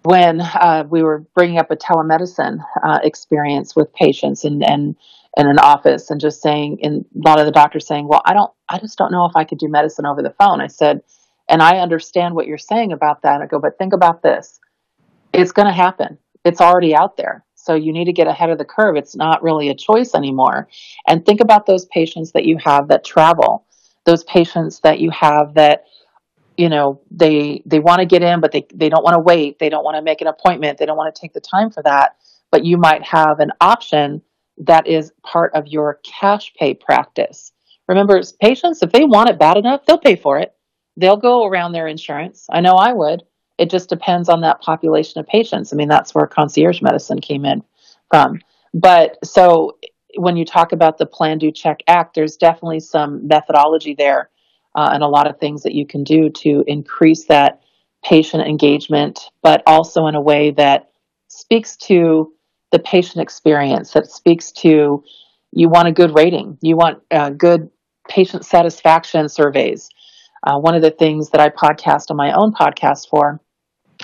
When 0.02 0.40
uh, 0.40 0.84
we 0.88 1.02
were 1.02 1.20
bringing 1.34 1.58
up 1.58 1.70
a 1.70 1.76
telemedicine 1.76 2.58
uh, 2.82 2.98
experience 3.02 3.76
with 3.76 3.92
patients 3.92 4.44
and 4.44 4.68
and 4.68 4.96
in 5.36 5.46
an 5.46 5.58
office 5.60 6.10
and 6.10 6.20
just 6.20 6.42
saying, 6.42 6.78
and 6.82 7.04
a 7.14 7.28
lot 7.28 7.38
of 7.38 7.46
the 7.46 7.52
doctors 7.52 7.86
saying, 7.86 8.08
well, 8.08 8.22
I 8.24 8.32
don't, 8.32 8.50
I 8.68 8.78
just 8.78 8.98
don't 8.98 9.12
know 9.12 9.26
if 9.26 9.36
I 9.36 9.44
could 9.44 9.58
do 9.58 9.68
medicine 9.68 10.04
over 10.04 10.20
the 10.20 10.34
phone. 10.38 10.60
I 10.60 10.66
said, 10.66 11.02
and 11.48 11.62
I 11.62 11.78
understand 11.78 12.34
what 12.34 12.46
you're 12.46 12.58
saying 12.58 12.92
about 12.92 13.22
that. 13.22 13.40
I 13.40 13.46
go, 13.46 13.60
but 13.60 13.78
think 13.78 13.92
about 13.92 14.22
this. 14.22 14.58
It's 15.32 15.52
going 15.52 15.66
to 15.66 15.74
happen. 15.74 16.18
It's 16.44 16.60
already 16.60 16.94
out 16.94 17.16
there. 17.16 17.44
So 17.54 17.74
you 17.74 17.92
need 17.92 18.06
to 18.06 18.12
get 18.12 18.26
ahead 18.26 18.50
of 18.50 18.58
the 18.58 18.64
curve. 18.64 18.96
It's 18.96 19.14
not 19.14 19.42
really 19.42 19.68
a 19.68 19.74
choice 19.74 20.14
anymore. 20.14 20.68
And 21.06 21.24
think 21.24 21.40
about 21.40 21.66
those 21.66 21.86
patients 21.86 22.32
that 22.32 22.44
you 22.44 22.56
have 22.64 22.88
that 22.88 23.04
travel, 23.04 23.66
those 24.06 24.24
patients 24.24 24.80
that 24.80 25.00
you 25.00 25.10
have 25.10 25.54
that, 25.54 25.84
you 26.56 26.70
know, 26.70 27.02
they 27.10 27.62
they 27.66 27.78
want 27.78 28.00
to 28.00 28.06
get 28.06 28.22
in, 28.22 28.40
but 28.40 28.52
they, 28.52 28.66
they 28.74 28.88
don't 28.88 29.04
want 29.04 29.14
to 29.14 29.22
wait. 29.22 29.58
They 29.58 29.68
don't 29.68 29.84
want 29.84 29.96
to 29.96 30.02
make 30.02 30.20
an 30.22 30.28
appointment. 30.28 30.78
They 30.78 30.86
don't 30.86 30.96
want 30.96 31.14
to 31.14 31.20
take 31.20 31.34
the 31.34 31.40
time 31.40 31.70
for 31.70 31.82
that. 31.82 32.16
But 32.50 32.64
you 32.64 32.78
might 32.78 33.02
have 33.04 33.38
an 33.40 33.50
option 33.60 34.22
that 34.58 34.86
is 34.86 35.12
part 35.22 35.54
of 35.54 35.66
your 35.66 36.00
cash 36.04 36.52
pay 36.58 36.74
practice. 36.74 37.52
Remember, 37.86 38.20
patients, 38.40 38.82
if 38.82 38.92
they 38.92 39.04
want 39.04 39.30
it 39.30 39.38
bad 39.38 39.56
enough, 39.56 39.84
they'll 39.86 39.98
pay 39.98 40.16
for 40.16 40.38
it. 40.38 40.54
They'll 40.96 41.16
go 41.16 41.46
around 41.46 41.72
their 41.72 41.86
insurance. 41.86 42.46
I 42.50 42.60
know 42.60 42.74
I 42.74 42.92
would. 42.92 43.22
It 43.58 43.70
just 43.70 43.88
depends 43.88 44.28
on 44.28 44.40
that 44.42 44.60
population 44.60 45.20
of 45.20 45.26
patients. 45.26 45.72
I 45.72 45.76
mean, 45.76 45.88
that's 45.88 46.14
where 46.14 46.26
concierge 46.26 46.80
medicine 46.80 47.20
came 47.20 47.44
in 47.44 47.62
from. 48.10 48.40
But 48.72 49.18
so 49.24 49.78
when 50.16 50.36
you 50.36 50.44
talk 50.44 50.72
about 50.72 50.98
the 50.98 51.06
Plan, 51.06 51.38
Do, 51.38 51.50
Check, 51.50 51.82
Act, 51.86 52.14
there's 52.14 52.36
definitely 52.36 52.80
some 52.80 53.26
methodology 53.26 53.94
there 53.94 54.30
uh, 54.74 54.90
and 54.92 55.02
a 55.02 55.08
lot 55.08 55.28
of 55.28 55.38
things 55.38 55.62
that 55.62 55.74
you 55.74 55.86
can 55.86 56.04
do 56.04 56.30
to 56.30 56.64
increase 56.66 57.26
that 57.26 57.62
patient 58.04 58.46
engagement, 58.46 59.30
but 59.42 59.62
also 59.66 60.06
in 60.06 60.14
a 60.14 60.20
way 60.20 60.52
that 60.52 60.90
speaks 61.28 61.76
to 61.76 62.32
the 62.70 62.78
patient 62.78 63.22
experience 63.22 63.92
that 63.92 64.10
speaks 64.10 64.52
to 64.52 65.02
you 65.52 65.68
want 65.68 65.88
a 65.88 65.92
good 65.92 66.14
rating, 66.14 66.58
you 66.60 66.76
want 66.76 67.02
uh, 67.10 67.30
good 67.30 67.70
patient 68.08 68.44
satisfaction 68.44 69.28
surveys. 69.28 69.88
Uh, 70.46 70.58
one 70.58 70.74
of 70.74 70.82
the 70.82 70.90
things 70.90 71.30
that 71.30 71.40
I 71.40 71.48
podcast 71.48 72.10
on 72.10 72.16
my 72.16 72.32
own 72.32 72.52
podcast 72.52 73.08
for, 73.08 73.40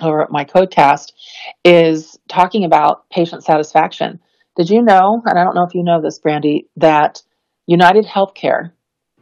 or 0.02 0.26
my 0.30 0.44
codecast, 0.44 1.12
is 1.64 2.18
talking 2.28 2.64
about 2.64 3.08
patient 3.10 3.44
satisfaction. 3.44 4.20
Did 4.56 4.70
you 4.70 4.82
know, 4.82 5.22
and 5.24 5.38
I 5.38 5.44
don't 5.44 5.54
know 5.54 5.64
if 5.64 5.74
you 5.74 5.82
know 5.82 6.00
this, 6.00 6.18
Brandy, 6.18 6.68
that 6.76 7.22
United 7.66 8.04
Healthcare, 8.04 8.72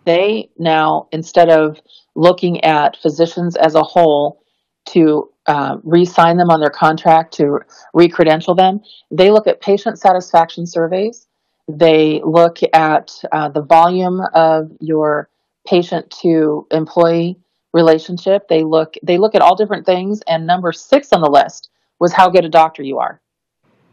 they 0.04 0.50
now, 0.58 1.08
instead 1.12 1.48
of 1.48 1.80
looking 2.14 2.64
at 2.64 2.96
physicians 3.00 3.56
as 3.56 3.74
a 3.74 3.82
whole 3.82 4.42
to 4.86 5.30
uh, 5.46 5.76
re-sign 5.82 6.36
them 6.36 6.50
on 6.50 6.60
their 6.60 6.70
contract 6.70 7.34
to 7.34 7.60
re-credential 7.94 8.54
them. 8.54 8.80
They 9.10 9.30
look 9.30 9.46
at 9.46 9.60
patient 9.60 9.98
satisfaction 9.98 10.66
surveys. 10.66 11.26
They 11.68 12.20
look 12.24 12.58
at 12.72 13.12
uh, 13.30 13.48
the 13.48 13.62
volume 13.62 14.20
of 14.34 14.70
your 14.80 15.28
patient 15.66 16.10
to 16.22 16.66
employee 16.70 17.38
relationship. 17.72 18.48
They 18.48 18.64
look 18.64 18.94
they 19.02 19.18
look 19.18 19.34
at 19.34 19.42
all 19.42 19.56
different 19.56 19.86
things, 19.86 20.20
and 20.26 20.46
number 20.46 20.72
six 20.72 21.12
on 21.12 21.20
the 21.20 21.30
list 21.30 21.70
was 21.98 22.12
how 22.12 22.28
good 22.28 22.44
a 22.44 22.48
doctor 22.48 22.82
you 22.82 22.98
are. 22.98 23.20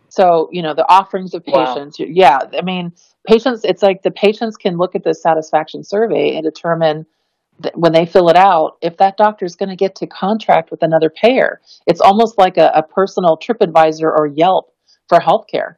So 0.09 0.49
you 0.51 0.61
know 0.61 0.73
the 0.73 0.89
offerings 0.89 1.33
of 1.33 1.45
patients. 1.45 1.99
Wow. 1.99 2.05
Yeah, 2.09 2.39
I 2.57 2.61
mean 2.61 2.93
patients. 3.27 3.61
It's 3.63 3.83
like 3.83 4.01
the 4.03 4.11
patients 4.11 4.57
can 4.57 4.77
look 4.77 4.95
at 4.95 5.03
the 5.03 5.13
satisfaction 5.13 5.83
survey 5.83 6.35
and 6.35 6.43
determine 6.43 7.05
when 7.75 7.91
they 7.91 8.05
fill 8.05 8.29
it 8.29 8.35
out, 8.35 8.77
if 8.81 8.97
that 8.97 9.17
doctor 9.17 9.45
is 9.45 9.55
going 9.55 9.69
to 9.69 9.75
get 9.75 9.95
to 9.95 10.07
contract 10.07 10.71
with 10.71 10.81
another 10.81 11.09
payer, 11.09 11.59
it's 11.85 11.99
almost 11.99 12.37
like 12.37 12.57
a, 12.57 12.71
a 12.73 12.83
personal 12.83 13.37
TripAdvisor 13.37 14.03
or 14.03 14.27
Yelp 14.27 14.73
for 15.09 15.19
healthcare. 15.19 15.75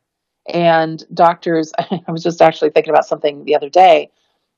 And 0.48 1.04
doctors, 1.14 1.72
I 1.80 2.00
was 2.08 2.24
just 2.24 2.42
actually 2.42 2.70
thinking 2.70 2.94
about 2.94 3.08
something 3.08 3.46
the 3.46 3.56
other 3.56 3.70
day 3.70 4.12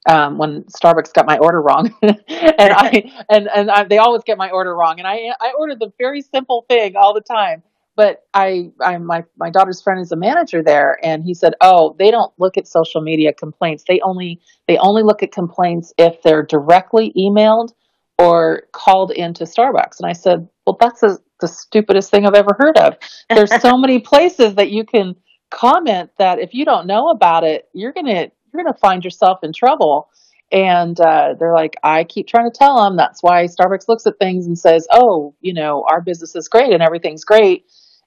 um, 0.10 0.38
when 0.38 0.64
Starbucks 0.64 1.14
got 1.14 1.26
my 1.26 1.38
order 1.38 1.62
wrong, 1.62 1.94
and 2.02 2.16
I 2.30 3.12
and 3.30 3.48
and 3.48 3.72
I, 3.72 3.84
they 3.86 3.98
always 3.98 4.24
get 4.24 4.38
my 4.38 4.50
order 4.50 4.76
wrong, 4.76 5.00
and 5.00 5.08
I 5.08 5.32
I 5.40 5.54
ordered 5.58 5.80
the 5.80 5.92
very 5.98 6.22
simple 6.22 6.66
thing 6.68 6.96
all 6.96 7.14
the 7.14 7.22
time, 7.22 7.64
but 7.96 8.24
I, 8.34 8.72
I 8.82 8.98
my 8.98 9.24
my 9.38 9.50
daughter's 9.50 9.82
friend 9.82 10.00
is 10.00 10.12
a 10.12 10.16
manager 10.16 10.64
there, 10.64 10.98
and 11.04 11.24
he 11.24 11.34
said, 11.34 11.54
"Oh, 11.62 11.96
they 12.00 12.12
don't 12.12 12.34
look 12.38 12.58
at 12.58 12.68
social 12.68 13.02
media 13.02 13.34
complaints. 13.34 13.84
They 13.88 14.00
only 14.02 14.42
they 14.68 14.78
only 14.78 15.04
look 15.04 15.24
at 15.24 15.32
complaints 15.32 15.94
if 15.98 16.22
they're 16.22 16.44
directly 16.44 17.14
emailed 17.18 17.74
or 18.18 18.64
called 18.74 19.12
into 19.12 19.46
Starbucks." 19.46 20.00
And 20.00 20.10
I 20.10 20.14
said, 20.14 20.48
"Well, 20.66 20.78
that's 20.80 21.04
a, 21.04 21.18
the 21.40 21.48
stupidest 21.48 22.10
thing 22.10 22.26
I've 22.26 22.34
ever 22.34 22.56
heard 22.58 22.78
of. 22.78 22.98
There's 23.30 23.54
so 23.62 23.78
many 23.86 24.00
places 24.00 24.56
that 24.56 24.72
you 24.72 24.86
can 24.86 25.16
comment 25.52 26.10
that 26.18 26.40
if 26.40 26.54
you 26.54 26.66
don't 26.66 26.88
know 26.88 27.10
about 27.10 27.44
it, 27.44 27.70
you're 27.74 27.94
gonna 27.94 28.32
you're 28.54 28.64
gonna 28.64 28.78
find 28.78 29.04
yourself 29.04 29.40
in 29.44 29.54
trouble." 29.54 30.10
And 30.52 31.00
uh, 31.02 31.34
they're 31.40 31.54
like, 31.54 31.76
I 31.84 32.04
keep 32.04 32.28
trying 32.28 32.50
to 32.50 32.56
tell 32.56 32.84
them 32.84 32.96
that's 32.96 33.24
why 33.24 33.46
Starbucks 33.46 33.88
looks 33.88 34.06
at 34.06 34.20
things 34.20 34.46
and 34.46 34.58
says, 34.58 34.88
"Oh, 34.92 35.34
you 35.42 35.54
know, 35.54 35.86
our 35.90 36.02
business 36.02 36.36
is 36.36 36.48
great 36.48 36.74
and 36.74 36.84
everything's 36.84 37.26
great." 37.26 37.66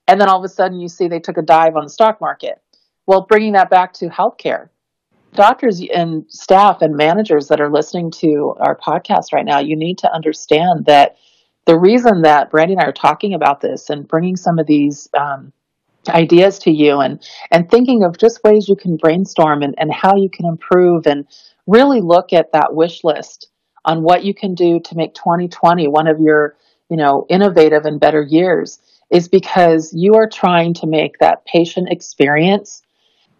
And 0.08 0.20
then 0.20 0.28
all 0.28 0.38
of 0.38 0.44
a 0.44 0.48
sudden 0.48 0.78
you 0.78 0.88
see 0.88 1.08
they 1.08 1.18
took 1.18 1.38
a 1.38 1.42
dive 1.42 1.74
on 1.76 1.84
the 1.84 1.90
stock 1.90 2.20
market. 2.20 2.60
Well, 3.06 3.26
bringing 3.28 3.52
that 3.54 3.70
back 3.70 3.92
to 3.94 4.08
healthcare, 4.08 4.68
doctors 5.34 5.80
and 5.92 6.24
staff 6.28 6.82
and 6.82 6.96
managers 6.96 7.48
that 7.48 7.60
are 7.60 7.70
listening 7.70 8.10
to 8.10 8.54
our 8.58 8.76
podcast 8.76 9.32
right 9.32 9.44
now, 9.44 9.58
you 9.58 9.76
need 9.76 9.98
to 9.98 10.12
understand 10.12 10.86
that 10.86 11.16
the 11.66 11.78
reason 11.78 12.22
that 12.22 12.50
Brandy 12.50 12.74
and 12.74 12.82
I 12.82 12.86
are 12.86 12.92
talking 12.92 13.34
about 13.34 13.60
this 13.60 13.90
and 13.90 14.06
bringing 14.06 14.36
some 14.36 14.58
of 14.58 14.66
these 14.66 15.08
um, 15.18 15.52
ideas 16.08 16.58
to 16.60 16.70
you 16.70 17.00
and 17.00 17.22
and 17.50 17.70
thinking 17.70 18.04
of 18.04 18.18
just 18.18 18.42
ways 18.44 18.68
you 18.68 18.76
can 18.76 18.96
brainstorm 18.96 19.62
and, 19.62 19.74
and 19.78 19.92
how 19.92 20.16
you 20.16 20.30
can 20.30 20.46
improve 20.46 21.06
and 21.06 21.26
really 21.66 22.00
look 22.00 22.32
at 22.32 22.52
that 22.52 22.74
wish 22.74 23.04
list 23.04 23.48
on 23.84 24.02
what 24.02 24.24
you 24.24 24.34
can 24.34 24.54
do 24.54 24.80
to 24.80 24.96
make 24.96 25.14
2020 25.14 25.88
one 25.88 26.06
of 26.06 26.20
your 26.20 26.56
you 26.90 26.96
know 26.96 27.26
innovative 27.28 27.84
and 27.84 28.00
better 28.00 28.22
years 28.22 28.78
is 29.10 29.28
because 29.28 29.92
you 29.94 30.14
are 30.14 30.28
trying 30.28 30.74
to 30.74 30.86
make 30.86 31.18
that 31.18 31.44
patient 31.44 31.88
experience, 31.90 32.82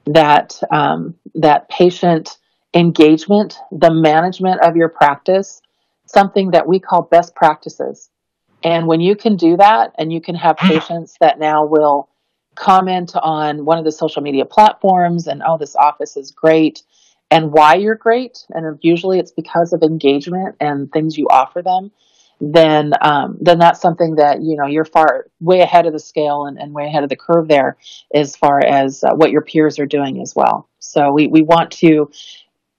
that 0.07 0.61
um, 0.70 1.14
that 1.35 1.68
patient 1.68 2.38
engagement, 2.74 3.59
the 3.72 3.92
management 3.92 4.61
of 4.62 4.76
your 4.76 4.88
practice, 4.88 5.61
something 6.07 6.50
that 6.52 6.68
we 6.68 6.79
call 6.79 7.02
best 7.02 7.35
practices. 7.35 8.11
And 8.62 8.87
when 8.87 9.00
you 9.00 9.16
can 9.16 9.37
do 9.37 9.57
that, 9.57 9.92
and 9.98 10.12
you 10.12 10.20
can 10.20 10.35
have 10.35 10.57
patients 10.57 11.16
that 11.20 11.38
now 11.38 11.66
will 11.66 12.09
comment 12.57 13.12
on 13.14 13.64
one 13.64 13.79
of 13.79 13.85
the 13.85 13.92
social 13.92 14.23
media 14.23 14.45
platforms, 14.45 15.27
and 15.27 15.42
oh, 15.47 15.59
this 15.59 15.77
office 15.77 16.16
is 16.16 16.33
great, 16.33 16.83
and 17.31 17.53
why 17.53 17.75
you're 17.75 17.95
great, 17.95 18.45
and 18.51 18.79
usually 18.83 19.19
it's 19.19 19.33
because 19.33 19.73
of 19.73 19.83
engagement 19.83 20.57
and 20.61 20.90
things 20.90 21.16
you 21.16 21.29
offer 21.29 21.62
them 21.62 21.92
then 22.40 22.92
um, 23.01 23.38
then 23.40 23.59
that's 23.59 23.81
something 23.81 24.16
that 24.16 24.42
you 24.42 24.57
know 24.57 24.66
you're 24.66 24.85
far 24.85 25.27
way 25.40 25.61
ahead 25.61 25.87
of 25.87 25.92
the 25.92 25.99
scale 25.99 26.47
and, 26.47 26.59
and 26.59 26.73
way 26.73 26.87
ahead 26.87 27.03
of 27.03 27.09
the 27.09 27.16
curve 27.16 27.49
there 27.49 27.77
as 28.14 28.37
far 28.37 28.61
as 28.64 29.03
uh, 29.03 29.14
what 29.14 29.31
your 29.31 29.40
peers 29.40 29.79
are 29.79 29.87
doing 29.87 30.21
as 30.21 30.35
well. 30.35 30.69
So 30.79 31.12
we, 31.12 31.29
we 31.29 31.42
want 31.42 31.71
to 31.73 32.11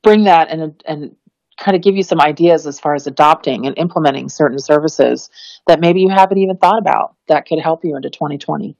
bring 0.03 0.25
that 0.25 0.49
and 0.49 0.81
and 0.85 1.15
kind 1.59 1.75
of 1.75 1.81
give 1.81 1.95
you 1.95 2.03
some 2.03 2.21
ideas 2.21 2.67
as 2.67 2.79
far 2.79 2.93
as 2.93 3.07
adopting 3.07 3.65
and 3.65 3.75
implementing 3.79 4.29
certain 4.29 4.59
services 4.59 5.31
that 5.65 5.79
maybe 5.79 6.01
you 6.01 6.09
haven't 6.09 6.37
even 6.37 6.55
thought 6.57 6.77
about 6.77 7.15
that 7.27 7.47
could 7.47 7.59
help 7.59 7.83
you 7.83 7.95
into 7.95 8.11
2020 8.11 8.75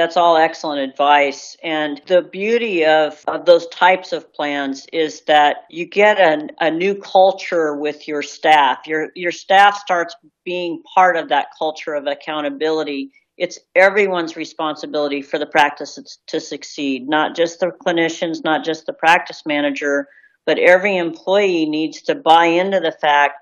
that's 0.00 0.16
all 0.16 0.38
excellent 0.38 0.90
advice. 0.90 1.58
And 1.62 2.00
the 2.06 2.22
beauty 2.22 2.86
of, 2.86 3.22
of 3.28 3.44
those 3.44 3.66
types 3.68 4.14
of 4.14 4.32
plans 4.32 4.86
is 4.94 5.20
that 5.26 5.58
you 5.68 5.84
get 5.84 6.18
an, 6.18 6.52
a 6.58 6.70
new 6.70 6.94
culture 6.94 7.76
with 7.76 8.08
your 8.08 8.22
staff. 8.22 8.78
Your, 8.86 9.10
your 9.14 9.30
staff 9.30 9.76
starts 9.76 10.16
being 10.42 10.82
part 10.94 11.18
of 11.18 11.28
that 11.28 11.48
culture 11.58 11.92
of 11.92 12.06
accountability. 12.06 13.10
It's 13.36 13.58
everyone's 13.74 14.36
responsibility 14.36 15.20
for 15.20 15.38
the 15.38 15.44
practice 15.44 15.98
to 16.28 16.40
succeed, 16.40 17.06
not 17.06 17.36
just 17.36 17.60
the 17.60 17.66
clinicians, 17.66 18.42
not 18.42 18.64
just 18.64 18.86
the 18.86 18.94
practice 18.94 19.42
manager, 19.44 20.08
but 20.46 20.58
every 20.58 20.96
employee 20.96 21.66
needs 21.66 22.00
to 22.02 22.14
buy 22.14 22.46
into 22.46 22.80
the 22.80 22.96
fact 23.02 23.34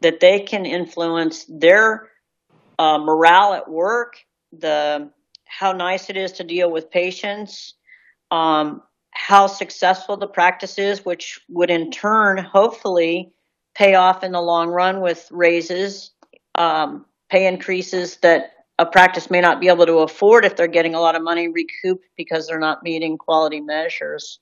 that 0.00 0.18
they 0.18 0.40
can 0.40 0.66
influence 0.66 1.46
their 1.48 2.08
uh, 2.80 2.98
morale 2.98 3.54
at 3.54 3.70
work, 3.70 4.16
the 4.50 5.10
how 5.50 5.72
nice 5.72 6.08
it 6.08 6.16
is 6.16 6.32
to 6.32 6.44
deal 6.44 6.70
with 6.70 6.90
patients, 6.90 7.74
um, 8.30 8.82
how 9.10 9.48
successful 9.48 10.16
the 10.16 10.28
practice 10.28 10.78
is, 10.78 11.04
which 11.04 11.40
would 11.48 11.70
in 11.70 11.90
turn 11.90 12.38
hopefully 12.38 13.32
pay 13.74 13.94
off 13.94 14.22
in 14.22 14.30
the 14.30 14.40
long 14.40 14.68
run 14.68 15.00
with 15.00 15.26
raises, 15.32 16.12
um, 16.54 17.04
pay 17.28 17.48
increases 17.48 18.16
that 18.18 18.52
a 18.78 18.86
practice 18.86 19.28
may 19.28 19.40
not 19.40 19.60
be 19.60 19.66
able 19.66 19.86
to 19.86 19.98
afford 19.98 20.44
if 20.44 20.54
they're 20.54 20.68
getting 20.68 20.94
a 20.94 21.00
lot 21.00 21.16
of 21.16 21.22
money 21.22 21.48
recouped 21.48 22.06
because 22.16 22.46
they're 22.46 22.60
not 22.60 22.82
meeting 22.84 23.18
quality 23.18 23.60
measures. 23.60 24.38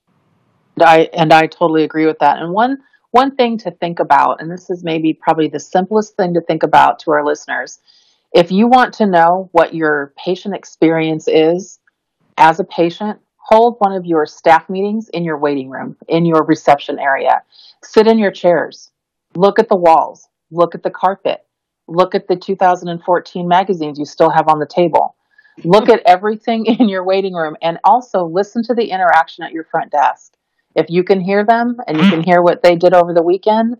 I 0.79 1.09
and 1.13 1.33
I 1.33 1.47
totally 1.47 1.83
agree 1.83 2.05
with 2.05 2.19
that. 2.19 2.37
And 2.37 2.53
one 2.53 2.77
one 3.11 3.35
thing 3.35 3.57
to 3.59 3.71
think 3.71 3.99
about, 3.99 4.41
and 4.41 4.51
this 4.51 4.69
is 4.69 4.83
maybe 4.83 5.13
probably 5.13 5.47
the 5.47 5.59
simplest 5.59 6.15
thing 6.15 6.35
to 6.35 6.41
think 6.41 6.61
about 6.61 6.99
to 6.99 7.11
our 7.11 7.25
listeners, 7.25 7.79
if 8.33 8.51
you 8.51 8.67
want 8.67 8.93
to 8.95 9.05
know 9.05 9.49
what 9.51 9.73
your 9.73 10.13
patient 10.23 10.55
experience 10.55 11.27
is 11.27 11.79
as 12.37 12.59
a 12.59 12.63
patient, 12.63 13.19
hold 13.37 13.77
one 13.79 13.93
of 13.93 14.05
your 14.05 14.25
staff 14.25 14.69
meetings 14.69 15.09
in 15.09 15.23
your 15.23 15.37
waiting 15.37 15.69
room, 15.69 15.97
in 16.07 16.25
your 16.25 16.43
reception 16.45 16.99
area. 16.99 17.41
Sit 17.83 18.07
in 18.07 18.19
your 18.19 18.31
chairs. 18.31 18.91
Look 19.35 19.59
at 19.59 19.69
the 19.69 19.75
walls. 19.75 20.27
Look 20.51 20.75
at 20.75 20.83
the 20.83 20.91
carpet. 20.91 21.45
Look 21.87 22.13
at 22.13 22.27
the 22.27 22.35
2014 22.35 23.47
magazines 23.47 23.97
you 23.97 24.05
still 24.05 24.29
have 24.29 24.47
on 24.47 24.59
the 24.59 24.67
table. 24.67 25.15
Look 25.63 25.89
at 25.89 26.03
everything 26.05 26.65
in 26.79 26.87
your 26.87 27.03
waiting 27.03 27.33
room 27.33 27.57
and 27.61 27.79
also 27.83 28.25
listen 28.25 28.63
to 28.63 28.75
the 28.75 28.91
interaction 28.91 29.43
at 29.43 29.51
your 29.51 29.63
front 29.65 29.91
desk. 29.91 30.33
If 30.75 30.89
you 30.89 31.03
can 31.03 31.19
hear 31.19 31.43
them 31.43 31.77
and 31.87 31.97
you 31.97 32.07
can 32.09 32.21
hear 32.23 32.43
what 32.43 32.61
they 32.61 32.75
did 32.75 32.93
over 32.93 33.13
the 33.13 33.23
weekend, 33.23 33.77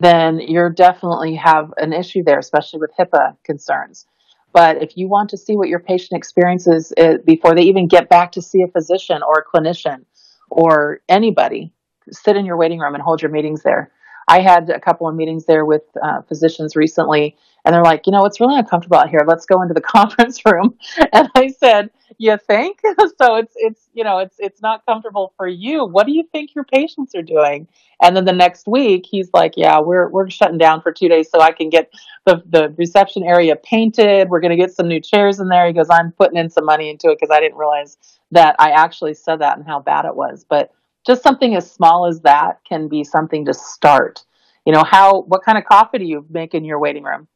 then 0.00 0.40
you're 0.40 0.70
definitely 0.70 1.34
have 1.34 1.72
an 1.76 1.92
issue 1.92 2.22
there, 2.22 2.38
especially 2.38 2.80
with 2.80 2.90
HIPAA 2.98 3.36
concerns. 3.44 4.06
But 4.52 4.82
if 4.82 4.96
you 4.96 5.08
want 5.08 5.30
to 5.30 5.36
see 5.36 5.56
what 5.56 5.68
your 5.68 5.80
patient 5.80 6.16
experiences 6.16 6.92
uh, 6.98 7.18
before 7.24 7.54
they 7.54 7.62
even 7.62 7.86
get 7.86 8.08
back 8.08 8.32
to 8.32 8.42
see 8.42 8.62
a 8.62 8.68
physician 8.68 9.20
or 9.22 9.44
a 9.44 9.56
clinician 9.56 10.04
or 10.50 11.00
anybody, 11.08 11.72
sit 12.10 12.36
in 12.36 12.46
your 12.46 12.56
waiting 12.56 12.78
room 12.78 12.94
and 12.94 13.02
hold 13.02 13.20
your 13.20 13.30
meetings 13.30 13.62
there. 13.62 13.92
I 14.28 14.40
had 14.40 14.70
a 14.70 14.78
couple 14.78 15.08
of 15.08 15.14
meetings 15.14 15.46
there 15.46 15.64
with 15.64 15.82
uh, 16.02 16.22
physicians 16.22 16.76
recently, 16.76 17.36
and 17.64 17.74
they're 17.74 17.82
like, 17.82 18.06
you 18.06 18.12
know, 18.12 18.24
it's 18.24 18.40
really 18.40 18.58
uncomfortable 18.58 18.98
out 18.98 19.08
here. 19.08 19.24
Let's 19.26 19.46
go 19.46 19.62
into 19.62 19.74
the 19.74 19.80
conference 19.96 20.40
room. 20.44 20.76
And 21.12 21.28
I 21.34 21.48
said, 21.48 21.90
you 22.18 22.36
think? 22.36 22.80
so 23.20 23.36
it's 23.36 23.52
it's 23.56 23.88
you 23.94 24.04
know 24.04 24.18
it's 24.18 24.36
it's 24.38 24.60
not 24.62 24.84
comfortable 24.86 25.32
for 25.36 25.46
you. 25.46 25.84
What 25.84 26.06
do 26.06 26.12
you 26.12 26.24
think 26.32 26.54
your 26.54 26.64
patients 26.64 27.14
are 27.14 27.22
doing? 27.22 27.68
And 28.02 28.16
then 28.16 28.24
the 28.24 28.32
next 28.32 28.66
week 28.66 29.06
he's 29.08 29.30
like, 29.32 29.54
yeah, 29.56 29.80
we're 29.80 30.08
we're 30.08 30.30
shutting 30.30 30.58
down 30.58 30.82
for 30.82 30.92
two 30.92 31.08
days 31.08 31.30
so 31.30 31.40
I 31.40 31.52
can 31.52 31.70
get 31.70 31.92
the 32.26 32.42
the 32.48 32.74
reception 32.76 33.22
area 33.22 33.56
painted. 33.56 34.28
We're 34.28 34.40
gonna 34.40 34.56
get 34.56 34.72
some 34.72 34.88
new 34.88 35.00
chairs 35.00 35.40
in 35.40 35.48
there. 35.48 35.66
He 35.66 35.72
goes, 35.72 35.88
I'm 35.90 36.12
putting 36.12 36.38
in 36.38 36.50
some 36.50 36.64
money 36.64 36.90
into 36.90 37.10
it 37.10 37.18
because 37.20 37.34
I 37.34 37.40
didn't 37.40 37.58
realize 37.58 37.96
that 38.30 38.56
I 38.58 38.70
actually 38.70 39.14
said 39.14 39.36
that 39.36 39.56
and 39.56 39.66
how 39.66 39.80
bad 39.80 40.04
it 40.04 40.14
was. 40.14 40.44
But 40.48 40.72
just 41.08 41.22
something 41.22 41.56
as 41.56 41.68
small 41.68 42.06
as 42.06 42.20
that 42.20 42.60
can 42.68 42.86
be 42.86 43.02
something 43.02 43.46
to 43.46 43.54
start. 43.54 44.24
You 44.66 44.74
know, 44.74 44.84
how 44.84 45.22
what 45.22 45.42
kind 45.42 45.56
of 45.56 45.64
coffee 45.64 45.98
do 45.98 46.04
you 46.04 46.26
make 46.28 46.54
in 46.54 46.64
your 46.64 46.78
waiting 46.78 47.02
room? 47.02 47.26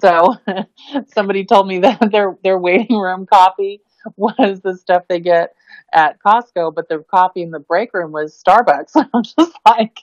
So 0.00 0.36
somebody 1.12 1.44
told 1.44 1.66
me 1.66 1.80
that 1.80 1.98
their 2.12 2.38
their 2.42 2.58
waiting 2.58 2.96
room 2.96 3.26
coffee 3.26 3.82
was 4.16 4.60
the 4.62 4.76
stuff 4.76 5.02
they 5.08 5.18
get 5.18 5.54
at 5.92 6.18
Costco, 6.24 6.72
but 6.74 6.88
the 6.88 7.04
coffee 7.10 7.42
in 7.42 7.50
the 7.50 7.58
break 7.58 7.92
room 7.92 8.12
was 8.12 8.40
Starbucks. 8.40 8.92
I'm 9.12 9.22
just 9.24 9.58
like, 9.66 9.98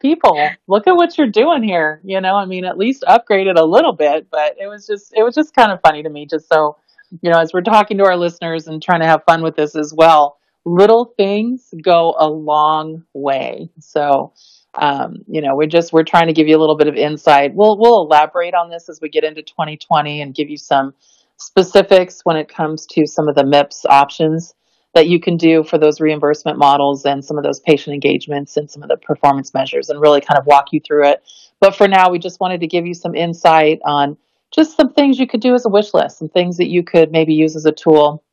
people, 0.00 0.38
look 0.68 0.86
at 0.86 0.96
what 0.96 1.16
you're 1.16 1.30
doing 1.30 1.62
here. 1.62 2.00
You 2.04 2.20
know, 2.20 2.34
I 2.34 2.44
mean, 2.44 2.66
at 2.66 2.76
least 2.76 3.02
upgrade 3.06 3.46
it 3.46 3.58
a 3.58 3.64
little 3.64 3.94
bit, 3.94 4.28
but 4.30 4.56
it 4.60 4.66
was 4.66 4.86
just, 4.86 5.14
it 5.16 5.22
was 5.22 5.34
just 5.34 5.54
kind 5.54 5.72
of 5.72 5.80
funny 5.80 6.02
to 6.02 6.10
me. 6.10 6.26
Just 6.26 6.48
so, 6.48 6.76
you 7.22 7.30
know, 7.30 7.40
as 7.40 7.54
we're 7.54 7.62
talking 7.62 7.96
to 7.98 8.04
our 8.04 8.16
listeners 8.16 8.66
and 8.66 8.82
trying 8.82 9.00
to 9.00 9.06
have 9.06 9.24
fun 9.24 9.42
with 9.42 9.56
this 9.56 9.74
as 9.74 9.94
well, 9.96 10.38
little 10.66 11.14
things 11.16 11.72
go 11.82 12.14
a 12.18 12.28
long 12.28 13.04
way. 13.14 13.70
So, 13.78 14.32
um, 14.74 15.18
you 15.28 15.40
know, 15.40 15.54
we're 15.54 15.68
just 15.68 15.92
we're 15.92 16.02
trying 16.02 16.26
to 16.26 16.32
give 16.34 16.48
you 16.48 16.56
a 16.56 16.60
little 16.60 16.76
bit 16.76 16.88
of 16.88 16.96
insight. 16.96 17.52
We'll 17.54 17.78
we'll 17.78 18.02
elaborate 18.02 18.52
on 18.52 18.68
this 18.68 18.88
as 18.88 19.00
we 19.00 19.08
get 19.08 19.24
into 19.24 19.42
2020 19.42 20.20
and 20.20 20.34
give 20.34 20.50
you 20.50 20.58
some 20.58 20.92
specifics 21.38 22.20
when 22.24 22.36
it 22.36 22.48
comes 22.48 22.86
to 22.86 23.06
some 23.06 23.28
of 23.28 23.36
the 23.36 23.44
MIPS 23.44 23.86
options 23.88 24.54
that 24.94 25.06
you 25.06 25.20
can 25.20 25.36
do 25.36 25.62
for 25.62 25.78
those 25.78 26.00
reimbursement 26.00 26.58
models 26.58 27.04
and 27.04 27.24
some 27.24 27.38
of 27.38 27.44
those 27.44 27.60
patient 27.60 27.94
engagements 27.94 28.56
and 28.56 28.70
some 28.70 28.82
of 28.82 28.88
the 28.88 28.96
performance 28.96 29.54
measures 29.54 29.88
and 29.88 30.00
really 30.00 30.20
kind 30.20 30.38
of 30.38 30.46
walk 30.46 30.66
you 30.72 30.80
through 30.84 31.06
it. 31.06 31.22
But 31.60 31.76
for 31.76 31.86
now, 31.86 32.10
we 32.10 32.18
just 32.18 32.40
wanted 32.40 32.60
to 32.60 32.66
give 32.66 32.86
you 32.86 32.94
some 32.94 33.14
insight 33.14 33.78
on 33.84 34.16
just 34.50 34.76
some 34.76 34.92
things 34.92 35.18
you 35.18 35.26
could 35.26 35.40
do 35.40 35.54
as 35.54 35.66
a 35.66 35.68
wish 35.68 35.92
list, 35.92 36.18
some 36.18 36.28
things 36.28 36.56
that 36.56 36.68
you 36.68 36.82
could 36.82 37.12
maybe 37.12 37.34
use 37.34 37.56
as 37.56 37.66
a 37.66 37.72
tool. 37.72 38.24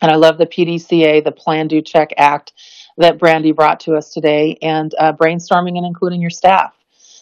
And 0.00 0.10
I 0.10 0.16
love 0.16 0.38
the 0.38 0.46
PDCA, 0.46 1.22
the 1.22 1.32
Plan 1.32 1.68
Do 1.68 1.82
Check 1.82 2.14
Act 2.16 2.52
that 2.96 3.18
Brandy 3.18 3.52
brought 3.52 3.80
to 3.80 3.94
us 3.94 4.12
today, 4.12 4.58
and 4.62 4.94
uh, 4.98 5.12
brainstorming 5.12 5.76
and 5.76 5.86
including 5.86 6.20
your 6.20 6.30
staff. 6.30 6.74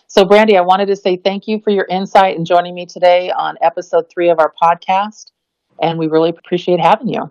So, 0.07 0.25
Brandy, 0.25 0.57
I 0.57 0.63
wanted 0.63 0.87
to 0.87 0.97
say 0.97 1.17
thank 1.17 1.47
you 1.47 1.61
for 1.61 1.71
your 1.71 1.87
insight 1.89 2.37
and 2.37 2.47
joining 2.47 2.75
me 2.75 2.87
today 2.87 3.31
on 3.31 3.57
episode 3.61 4.07
three 4.11 4.31
of 4.31 4.39
our 4.39 4.53
podcast. 4.61 5.33
And 5.81 5.99
we 5.99 6.09
really 6.09 6.31
appreciate 6.31 6.81
having 6.81 7.09
you. 7.09 7.31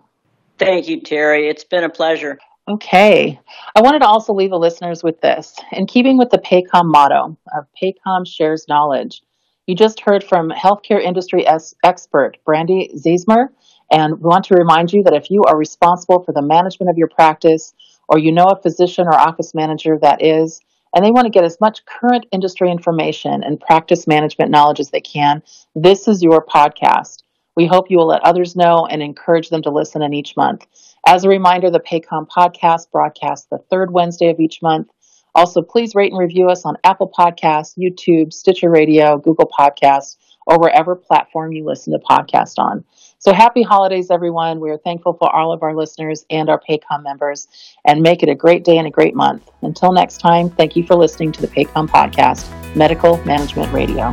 Thank 0.59 0.87
you, 0.87 1.01
Terry. 1.01 1.49
It's 1.49 1.63
been 1.63 1.83
a 1.83 1.89
pleasure. 1.89 2.37
Okay. 2.67 3.39
I 3.75 3.81
wanted 3.81 3.99
to 3.99 4.07
also 4.07 4.33
leave 4.33 4.49
the 4.49 4.59
listeners 4.59 5.03
with 5.03 5.21
this. 5.21 5.55
In 5.71 5.87
keeping 5.87 6.17
with 6.17 6.29
the 6.29 6.37
PAHCOM 6.37 6.85
motto 6.85 7.37
of 7.55 7.65
PAHCOM 7.81 8.27
shares 8.27 8.67
knowledge, 8.67 9.21
you 9.65 9.75
just 9.75 9.99
heard 9.99 10.23
from 10.23 10.49
healthcare 10.49 11.01
industry 11.01 11.45
expert 11.83 12.37
Brandy 12.45 12.91
Ziesmer, 12.95 13.49
and 13.91 14.15
we 14.15 14.27
want 14.27 14.45
to 14.45 14.55
remind 14.55 14.91
you 14.91 15.03
that 15.03 15.13
if 15.13 15.29
you 15.29 15.43
are 15.47 15.57
responsible 15.57 16.23
for 16.23 16.33
the 16.33 16.41
management 16.41 16.89
of 16.89 16.97
your 16.97 17.07
practice, 17.07 17.73
or 18.09 18.17
you 18.17 18.31
know 18.31 18.45
a 18.45 18.61
physician 18.61 19.07
or 19.07 19.13
office 19.13 19.53
manager 19.53 19.97
that 20.01 20.23
is, 20.23 20.61
and 20.95 21.03
they 21.03 21.11
want 21.11 21.25
to 21.25 21.31
get 21.31 21.43
as 21.43 21.59
much 21.59 21.85
current 21.85 22.25
industry 22.31 22.71
information 22.71 23.43
and 23.43 23.59
practice 23.59 24.07
management 24.07 24.51
knowledge 24.51 24.79
as 24.79 24.89
they 24.89 25.01
can, 25.01 25.43
this 25.75 26.07
is 26.07 26.23
your 26.23 26.43
podcast. 26.43 27.23
We 27.55 27.65
hope 27.65 27.89
you 27.89 27.97
will 27.97 28.07
let 28.07 28.23
others 28.23 28.55
know 28.55 28.87
and 28.89 29.01
encourage 29.01 29.49
them 29.49 29.63
to 29.63 29.71
listen 29.71 30.01
in 30.01 30.13
each 30.13 30.37
month. 30.37 30.65
As 31.05 31.23
a 31.23 31.29
reminder, 31.29 31.69
the 31.69 31.79
PAHCOM 31.79 32.27
podcast 32.27 32.91
broadcasts 32.91 33.47
the 33.49 33.57
third 33.69 33.91
Wednesday 33.91 34.29
of 34.29 34.39
each 34.39 34.61
month. 34.61 34.89
Also, 35.33 35.61
please 35.61 35.95
rate 35.95 36.11
and 36.11 36.19
review 36.19 36.49
us 36.49 36.65
on 36.65 36.77
Apple 36.83 37.11
Podcasts, 37.17 37.77
YouTube, 37.77 38.31
Stitcher 38.31 38.69
Radio, 38.69 39.17
Google 39.17 39.51
Podcasts, 39.57 40.17
or 40.45 40.59
wherever 40.59 40.95
platform 40.95 41.51
you 41.51 41.65
listen 41.65 41.93
to 41.93 41.99
podcasts 41.99 42.57
on. 42.57 42.83
So 43.19 43.33
happy 43.33 43.63
holidays, 43.63 44.11
everyone. 44.11 44.59
We 44.59 44.69
are 44.69 44.77
thankful 44.77 45.13
for 45.13 45.35
all 45.35 45.51
of 45.51 45.63
our 45.63 45.73
listeners 45.73 46.23
and 46.29 46.51
our 46.51 46.61
PAHCOM 46.61 47.01
members, 47.01 47.47
and 47.83 48.03
make 48.03 48.21
it 48.21 48.29
a 48.29 48.35
great 48.35 48.63
day 48.63 48.77
and 48.77 48.85
a 48.85 48.91
great 48.91 49.15
month. 49.15 49.49
Until 49.63 49.91
next 49.91 50.19
time, 50.19 50.51
thank 50.51 50.75
you 50.75 50.85
for 50.85 50.93
listening 50.93 51.31
to 51.31 51.41
the 51.41 51.47
PAHCOM 51.47 51.87
podcast, 51.87 52.47
Medical 52.75 53.17
Management 53.25 53.73
Radio. 53.73 54.11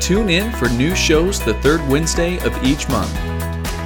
Tune 0.00 0.28
in 0.28 0.52
for 0.52 0.68
new 0.68 0.94
shows 0.94 1.42
the 1.42 1.54
third 1.62 1.80
Wednesday 1.88 2.36
of 2.44 2.62
each 2.62 2.90
month. 2.90 3.10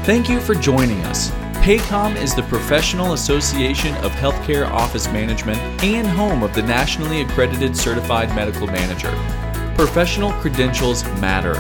Thank 0.04 0.28
you 0.28 0.40
for 0.40 0.56
joining 0.56 0.98
us. 1.02 1.30
PAHCOM 1.62 2.16
is 2.16 2.34
the 2.34 2.42
professional 2.42 3.12
association 3.12 3.94
of 3.98 4.10
healthcare 4.10 4.68
office 4.68 5.06
management 5.12 5.60
and 5.84 6.08
home 6.08 6.42
of 6.42 6.52
the 6.54 6.62
nationally 6.62 7.20
accredited 7.20 7.76
certified 7.76 8.34
medical 8.34 8.66
manager. 8.66 9.14
Professional 9.76 10.32
credentials 10.32 11.04
matter. 11.20 11.54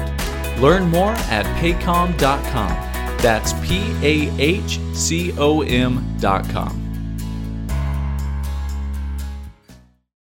Learn 0.60 0.88
more 0.88 1.12
at 1.30 1.46
pahcom.com. 1.60 2.70
That's 3.18 3.52
P 3.66 3.80
A 4.02 4.30
H 4.38 4.78
C 4.92 5.32
O 5.38 5.62
M.com. 5.62 6.87